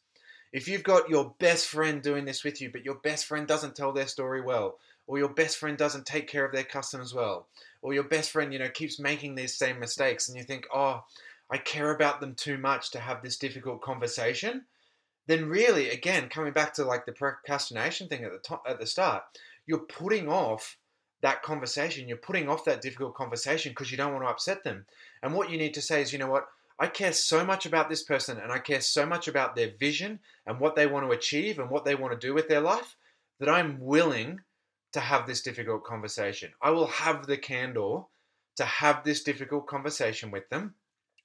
If 0.53 0.69
you've 0.69 0.83
got 0.83 1.09
your 1.09 1.35
best 1.39 1.67
friend 1.67 2.03
doing 2.03 2.27
this 2.27 2.45
with 2.45 2.61
you, 2.61 2.71
but 2.71 2.85
your 2.85 2.97
best 2.97 3.25
friend 3.25 3.47
doesn't 3.47 3.75
tell 3.75 3.93
their 3.93 4.07
story 4.07 4.43
well, 4.43 4.79
or 5.07 5.19
your 5.19 5.31
best 5.31 5.57
friend 5.57 5.79
doesn't 5.79 6.05
take 6.05 6.29
care 6.29 6.45
of 6.45 6.53
their 6.53 6.65
customers 6.65 7.15
well, 7.15 7.47
or 7.81 7.95
your 7.95 8.05
best 8.05 8.31
friend, 8.31 8.53
you 8.53 8.59
know, 8.59 8.69
keeps 8.69 8.99
making 8.99 9.35
these 9.35 9.55
same 9.55 9.79
mistakes, 9.79 10.29
and 10.29 10.37
you 10.37 10.45
think, 10.45 10.67
oh, 10.75 11.05
I 11.51 11.59
care 11.59 11.95
about 11.95 12.21
them 12.21 12.35
too 12.35 12.59
much 12.59 12.91
to 12.91 13.01
have 13.01 13.23
this 13.23 13.39
difficult 13.39 13.81
conversation 13.81 14.65
then 15.27 15.49
really, 15.49 15.91
again, 15.91 16.29
coming 16.29 16.53
back 16.53 16.75
to 16.75 16.85
like 16.85 17.07
the 17.07 17.13
procrastination 17.13 18.09
thing 18.09 18.25
at 18.25 18.33
the 18.33 18.39
top, 18.39 18.65
at 18.69 18.79
the 18.79 18.87
start, 18.87 19.25
you're 19.67 19.79
putting 19.79 20.29
off 20.29 20.77
that 21.23 21.43
conversation. 21.43 22.09
You're 22.09 22.19
putting 22.19 22.49
off 22.49 22.65
that 22.67 22.83
difficult 22.83 23.15
conversation 23.15 23.73
because 23.73 23.91
you 23.91 23.97
don't 23.97 24.13
want 24.13 24.25
to 24.25 24.31
upset 24.31 24.65
them. 24.65 24.87
And 25.23 25.35
what 25.35 25.51
you 25.51 25.59
need 25.59 25.75
to 25.75 25.83
say 25.83 26.03
is, 26.03 26.13
you 26.13 26.19
know 26.19 26.31
what? 26.31 26.47
I 26.79 26.89
care 26.89 27.13
so 27.13 27.45
much 27.45 27.65
about 27.65 27.89
this 27.89 28.03
person 28.03 28.39
and 28.39 28.53
I 28.53 28.59
care 28.59 28.83
so 28.83 29.07
much 29.07 29.29
about 29.29 29.57
their 29.57 29.71
vision 29.81 30.21
and 30.47 30.61
what 30.61 30.77
they 30.77 30.87
want 30.87 31.07
to 31.07 31.17
achieve 31.17 31.59
and 31.59 31.71
what 31.71 31.85
they 31.85 31.95
want 31.95 32.13
to 32.13 32.27
do 32.27 32.35
with 32.35 32.49
their 32.49 32.61
life 32.61 32.97
that 33.41 33.49
I'm 33.49 33.81
willing 33.81 34.41
to 34.93 35.01
have 35.01 35.27
this 35.27 35.41
difficult 35.41 35.85
conversation. 35.85 36.53
I 36.61 36.71
will 36.71 36.87
have 36.87 37.27
the 37.27 37.39
candor 37.39 38.03
to 38.57 38.65
have 38.65 39.05
this 39.05 39.23
difficult 39.23 39.67
conversation 39.67 40.31
with 40.31 40.49
them. 40.51 40.75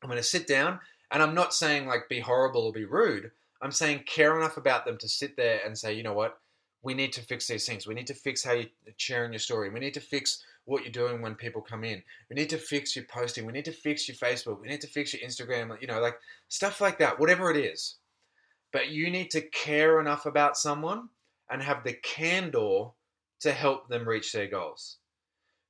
I'm 0.02 0.10
going 0.10 0.18
to 0.18 0.24
sit 0.24 0.48
down 0.48 0.80
and 1.12 1.22
I'm 1.22 1.36
not 1.36 1.54
saying 1.54 1.86
like 1.86 2.10
be 2.10 2.22
horrible 2.22 2.66
or 2.66 2.74
be 2.74 2.86
rude. 2.86 3.32
I'm 3.62 3.72
saying 3.72 4.04
care 4.06 4.38
enough 4.38 4.58
about 4.58 4.86
them 4.86 4.98
to 4.98 5.08
sit 5.08 5.38
there 5.38 5.60
and 5.66 5.78
say, 5.78 5.94
you 5.94 6.04
know 6.04 6.14
what, 6.14 6.40
we 6.84 6.94
need 6.94 7.14
to 7.14 7.22
fix 7.22 7.48
these 7.48 7.66
things. 7.66 7.86
We 7.86 7.94
need 7.94 8.08
to 8.08 8.14
fix 8.14 8.44
how 8.44 8.54
you're 8.54 8.66
sharing 8.98 9.32
your 9.32 9.40
story. 9.40 9.70
We 9.70 9.80
need 9.80 9.94
to 9.94 10.00
fix 10.00 10.44
what 10.66 10.84
you're 10.84 10.92
doing 10.92 11.22
when 11.22 11.36
people 11.36 11.62
come 11.62 11.84
in. 11.84 12.02
We 12.30 12.36
need 12.36 12.50
to 12.50 12.58
fix 12.58 12.96
your 12.96 13.06
posting. 13.06 13.46
We 13.46 13.54
need 13.54 13.66
to 13.66 13.72
fix 13.72 14.08
your 14.08 14.18
Facebook. 14.18 14.62
We 14.62 14.68
need 14.68 14.82
to 14.82 14.88
fix 14.88 15.14
your 15.14 15.28
Instagram. 15.28 15.80
You 15.80 15.88
know, 15.88 16.00
like 16.00 16.18
stuff 16.48 16.82
like 16.82 16.98
that, 17.00 17.20
whatever 17.20 17.52
it 17.52 17.58
is. 17.58 17.98
But 18.74 18.90
you 18.90 19.12
need 19.12 19.30
to 19.32 19.42
care 19.42 20.00
enough 20.00 20.26
about 20.26 20.58
someone 20.58 21.10
and 21.50 21.62
have 21.62 21.84
the 21.84 21.94
candor 21.94 22.86
to 23.42 23.52
help 23.52 23.90
them 23.90 24.08
reach 24.08 24.32
their 24.32 24.48
goals. 24.48 24.98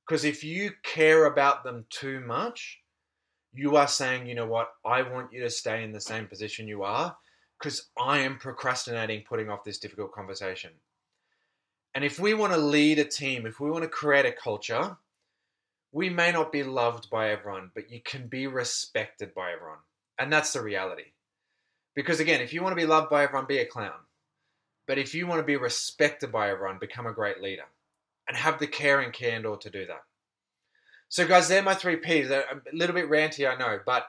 Because 0.06 0.24
if 0.24 0.44
you 0.44 0.72
care 0.82 1.26
about 1.26 1.64
them 1.64 1.84
too 1.90 2.20
much, 2.20 2.80
you 3.52 3.76
are 3.76 3.88
saying, 3.88 4.26
you 4.26 4.34
know 4.34 4.46
what, 4.46 4.70
I 4.84 5.02
want 5.02 5.32
you 5.32 5.42
to 5.42 5.50
stay 5.50 5.84
in 5.84 5.92
the 5.92 6.00
same 6.00 6.26
position 6.26 6.68
you 6.68 6.84
are 6.84 7.16
because 7.62 7.88
I 7.96 8.18
am 8.20 8.38
procrastinating 8.38 9.22
putting 9.28 9.48
off 9.48 9.62
this 9.62 9.78
difficult 9.78 10.12
conversation. 10.12 10.72
And 11.94 12.04
if 12.04 12.18
we 12.18 12.34
want 12.34 12.52
to 12.52 12.58
lead 12.58 12.98
a 12.98 13.04
team, 13.04 13.46
if 13.46 13.60
we 13.60 13.70
want 13.70 13.84
to 13.84 13.88
create 13.88 14.26
a 14.26 14.32
culture, 14.32 14.96
we 15.92 16.08
may 16.08 16.32
not 16.32 16.50
be 16.50 16.64
loved 16.64 17.08
by 17.08 17.30
everyone, 17.30 17.70
but 17.74 17.90
you 17.90 18.00
can 18.00 18.26
be 18.26 18.46
respected 18.46 19.32
by 19.34 19.52
everyone. 19.52 19.78
And 20.18 20.32
that's 20.32 20.52
the 20.52 20.62
reality. 20.62 21.12
Because 21.94 22.18
again, 22.18 22.40
if 22.40 22.52
you 22.52 22.62
want 22.62 22.72
to 22.72 22.80
be 22.80 22.86
loved 22.86 23.10
by 23.10 23.22
everyone, 23.22 23.46
be 23.46 23.58
a 23.58 23.66
clown. 23.66 23.92
But 24.88 24.98
if 24.98 25.14
you 25.14 25.26
want 25.26 25.40
to 25.40 25.46
be 25.46 25.56
respected 25.56 26.32
by 26.32 26.50
everyone, 26.50 26.78
become 26.80 27.06
a 27.06 27.12
great 27.12 27.40
leader 27.40 27.66
and 28.26 28.36
have 28.36 28.58
the 28.58 28.66
care 28.66 29.00
and 29.00 29.12
candor 29.12 29.56
to 29.60 29.70
do 29.70 29.86
that. 29.86 30.02
So, 31.08 31.28
guys, 31.28 31.48
they're 31.48 31.62
my 31.62 31.74
three 31.74 31.96
P's. 31.96 32.30
a 32.30 32.44
little 32.72 32.94
bit 32.94 33.10
ranty, 33.10 33.48
I 33.48 33.54
know, 33.56 33.78
but 33.84 34.06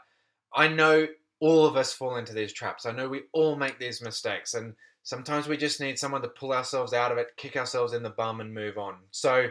I 0.54 0.70
know 0.70 1.08
all 1.44 1.66
of 1.66 1.76
us 1.76 1.92
fall 1.92 2.16
into 2.16 2.32
these 2.32 2.54
traps. 2.54 2.86
I 2.86 2.94
know 2.94 3.10
we 3.10 3.24
all 3.34 3.58
make 3.58 3.78
these 3.78 4.02
mistakes, 4.02 4.54
and 4.54 4.76
sometimes 5.04 5.46
we 5.46 5.58
just 5.58 5.82
need 5.82 6.00
someone 6.00 6.22
to 6.22 6.30
pull 6.30 6.54
ourselves 6.54 6.94
out 6.94 7.12
of 7.12 7.18
it, 7.18 7.36
kick 7.36 7.58
ourselves 7.58 7.92
in 7.92 8.02
the 8.02 8.10
bum, 8.10 8.40
and 8.40 8.54
move 8.54 8.78
on. 8.78 8.96
So, 9.12 9.50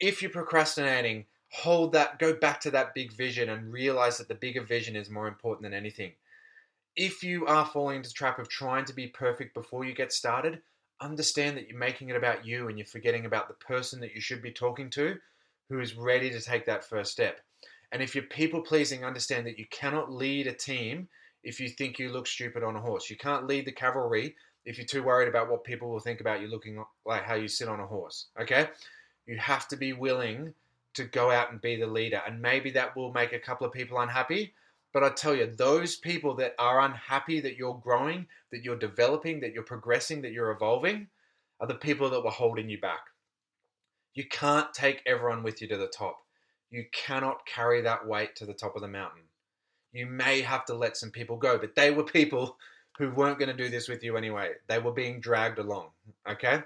if 0.00 0.20
you're 0.20 0.32
procrastinating, 0.32 1.26
hold 1.52 1.92
that, 1.92 2.18
go 2.18 2.34
back 2.34 2.60
to 2.62 2.72
that 2.72 2.92
big 2.92 3.12
vision, 3.12 3.50
and 3.50 3.72
realize 3.72 4.18
that 4.18 4.26
the 4.26 4.34
bigger 4.34 4.64
vision 4.64 4.96
is 4.96 5.10
more 5.10 5.28
important 5.28 5.62
than 5.62 5.78
anything. 5.78 6.10
If 6.96 7.22
you 7.22 7.46
are 7.46 7.66
falling 7.66 7.98
into 7.98 8.08
the 8.08 8.14
trap 8.14 8.40
of 8.40 8.48
trying 8.48 8.86
to 8.86 8.92
be 8.92 9.06
perfect 9.06 9.54
before 9.54 9.84
you 9.84 9.94
get 9.94 10.12
started, 10.12 10.60
understand 11.00 11.56
that 11.56 11.68
you're 11.68 11.78
making 11.78 12.08
it 12.08 12.16
about 12.16 12.44
you 12.44 12.66
and 12.66 12.76
you're 12.76 12.86
forgetting 12.88 13.26
about 13.26 13.46
the 13.46 13.64
person 13.64 14.00
that 14.00 14.12
you 14.12 14.20
should 14.20 14.42
be 14.42 14.50
talking 14.50 14.90
to 14.90 15.16
who 15.68 15.78
is 15.78 15.94
ready 15.94 16.30
to 16.30 16.40
take 16.40 16.66
that 16.66 16.84
first 16.84 17.12
step. 17.12 17.40
And 17.92 18.02
if 18.02 18.16
you're 18.16 18.24
people 18.24 18.60
pleasing, 18.60 19.04
understand 19.04 19.46
that 19.46 19.58
you 19.60 19.66
cannot 19.70 20.12
lead 20.12 20.48
a 20.48 20.52
team 20.52 21.08
if 21.48 21.58
you 21.58 21.68
think 21.70 21.98
you 21.98 22.10
look 22.10 22.26
stupid 22.26 22.62
on 22.62 22.76
a 22.76 22.80
horse. 22.80 23.08
You 23.08 23.16
can't 23.16 23.46
lead 23.46 23.64
the 23.64 23.72
cavalry 23.72 24.36
if 24.66 24.76
you're 24.76 24.86
too 24.86 25.02
worried 25.02 25.28
about 25.28 25.50
what 25.50 25.64
people 25.64 25.88
will 25.88 25.98
think 25.98 26.20
about 26.20 26.42
you 26.42 26.48
looking 26.48 26.84
like 27.06 27.22
how 27.22 27.36
you 27.36 27.48
sit 27.48 27.68
on 27.68 27.80
a 27.80 27.86
horse. 27.86 28.26
Okay? 28.38 28.68
You 29.26 29.38
have 29.38 29.66
to 29.68 29.76
be 29.76 29.94
willing 29.94 30.52
to 30.92 31.04
go 31.04 31.30
out 31.30 31.50
and 31.50 31.58
be 31.58 31.76
the 31.76 31.86
leader. 31.86 32.20
And 32.26 32.42
maybe 32.42 32.70
that 32.72 32.94
will 32.94 33.14
make 33.14 33.32
a 33.32 33.38
couple 33.38 33.66
of 33.66 33.72
people 33.72 33.98
unhappy. 33.98 34.52
But 34.92 35.04
I 35.04 35.08
tell 35.08 35.34
you, 35.34 35.46
those 35.46 35.96
people 35.96 36.34
that 36.36 36.54
are 36.58 36.82
unhappy 36.82 37.40
that 37.40 37.56
you're 37.56 37.80
growing, 37.82 38.26
that 38.52 38.62
you're 38.62 38.76
developing, 38.76 39.40
that 39.40 39.54
you're 39.54 39.62
progressing, 39.62 40.20
that 40.22 40.32
you're 40.32 40.50
evolving, 40.50 41.08
are 41.60 41.66
the 41.66 41.74
people 41.74 42.10
that 42.10 42.22
were 42.22 42.30
holding 42.30 42.68
you 42.68 42.78
back. 42.78 43.06
You 44.12 44.24
can't 44.28 44.72
take 44.74 45.02
everyone 45.06 45.42
with 45.42 45.62
you 45.62 45.68
to 45.68 45.78
the 45.78 45.86
top. 45.86 46.18
You 46.70 46.84
cannot 46.92 47.46
carry 47.46 47.80
that 47.82 48.06
weight 48.06 48.36
to 48.36 48.44
the 48.44 48.52
top 48.52 48.76
of 48.76 48.82
the 48.82 48.88
mountain 48.88 49.22
you 49.92 50.06
may 50.06 50.40
have 50.40 50.64
to 50.66 50.74
let 50.74 50.96
some 50.96 51.10
people 51.10 51.36
go. 51.36 51.58
But 51.58 51.74
they 51.74 51.90
were 51.90 52.04
people 52.04 52.56
who 52.98 53.10
weren't 53.10 53.38
going 53.38 53.54
to 53.54 53.56
do 53.56 53.68
this 53.68 53.88
with 53.88 54.02
you 54.02 54.16
anyway. 54.16 54.52
They 54.66 54.78
were 54.78 54.92
being 54.92 55.20
dragged 55.20 55.58
along. 55.58 55.88
Okay? 56.28 56.62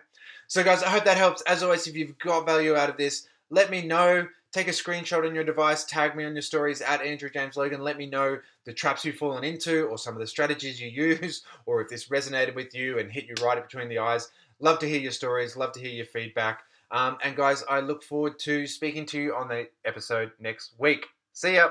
So, 0.48 0.62
guys, 0.62 0.82
I 0.82 0.88
hope 0.88 1.04
that 1.04 1.16
helps. 1.16 1.42
As 1.42 1.62
always, 1.62 1.86
if 1.86 1.94
you've 1.94 2.18
got 2.18 2.46
value 2.46 2.74
out 2.74 2.90
of 2.90 2.96
this, 2.96 3.28
let 3.50 3.70
me 3.70 3.82
know. 3.82 4.26
Take 4.52 4.68
a 4.68 4.72
screenshot 4.72 5.26
on 5.26 5.34
your 5.34 5.44
device, 5.44 5.84
tag 5.84 6.14
me 6.14 6.24
on 6.24 6.34
your 6.34 6.42
stories 6.42 6.82
at 6.82 7.00
Andrew 7.00 7.30
James 7.30 7.56
Logan. 7.56 7.80
Let 7.80 7.96
me 7.96 8.04
know 8.04 8.38
the 8.66 8.72
traps 8.74 9.02
you've 9.02 9.16
fallen 9.16 9.44
into 9.44 9.86
or 9.86 9.96
some 9.96 10.12
of 10.12 10.20
the 10.20 10.26
strategies 10.26 10.78
you 10.78 10.88
use, 10.88 11.42
or 11.66 11.80
if 11.80 11.88
this 11.88 12.08
resonated 12.08 12.54
with 12.54 12.74
you 12.74 12.98
and 12.98 13.10
hit 13.10 13.24
you 13.24 13.34
right 13.42 13.62
between 13.62 13.88
the 13.88 13.98
eyes. 13.98 14.30
Love 14.60 14.78
to 14.80 14.88
hear 14.88 15.00
your 15.00 15.10
stories, 15.10 15.56
love 15.56 15.72
to 15.72 15.80
hear 15.80 15.90
your 15.90 16.06
feedback. 16.06 16.64
Um, 16.90 17.16
and 17.24 17.34
guys, 17.34 17.64
I 17.68 17.80
look 17.80 18.02
forward 18.02 18.38
to 18.40 18.66
speaking 18.66 19.06
to 19.06 19.20
you 19.20 19.34
on 19.34 19.48
the 19.48 19.68
episode 19.86 20.32
next 20.38 20.72
week. 20.78 21.06
See 21.32 21.54
ya. 21.54 21.70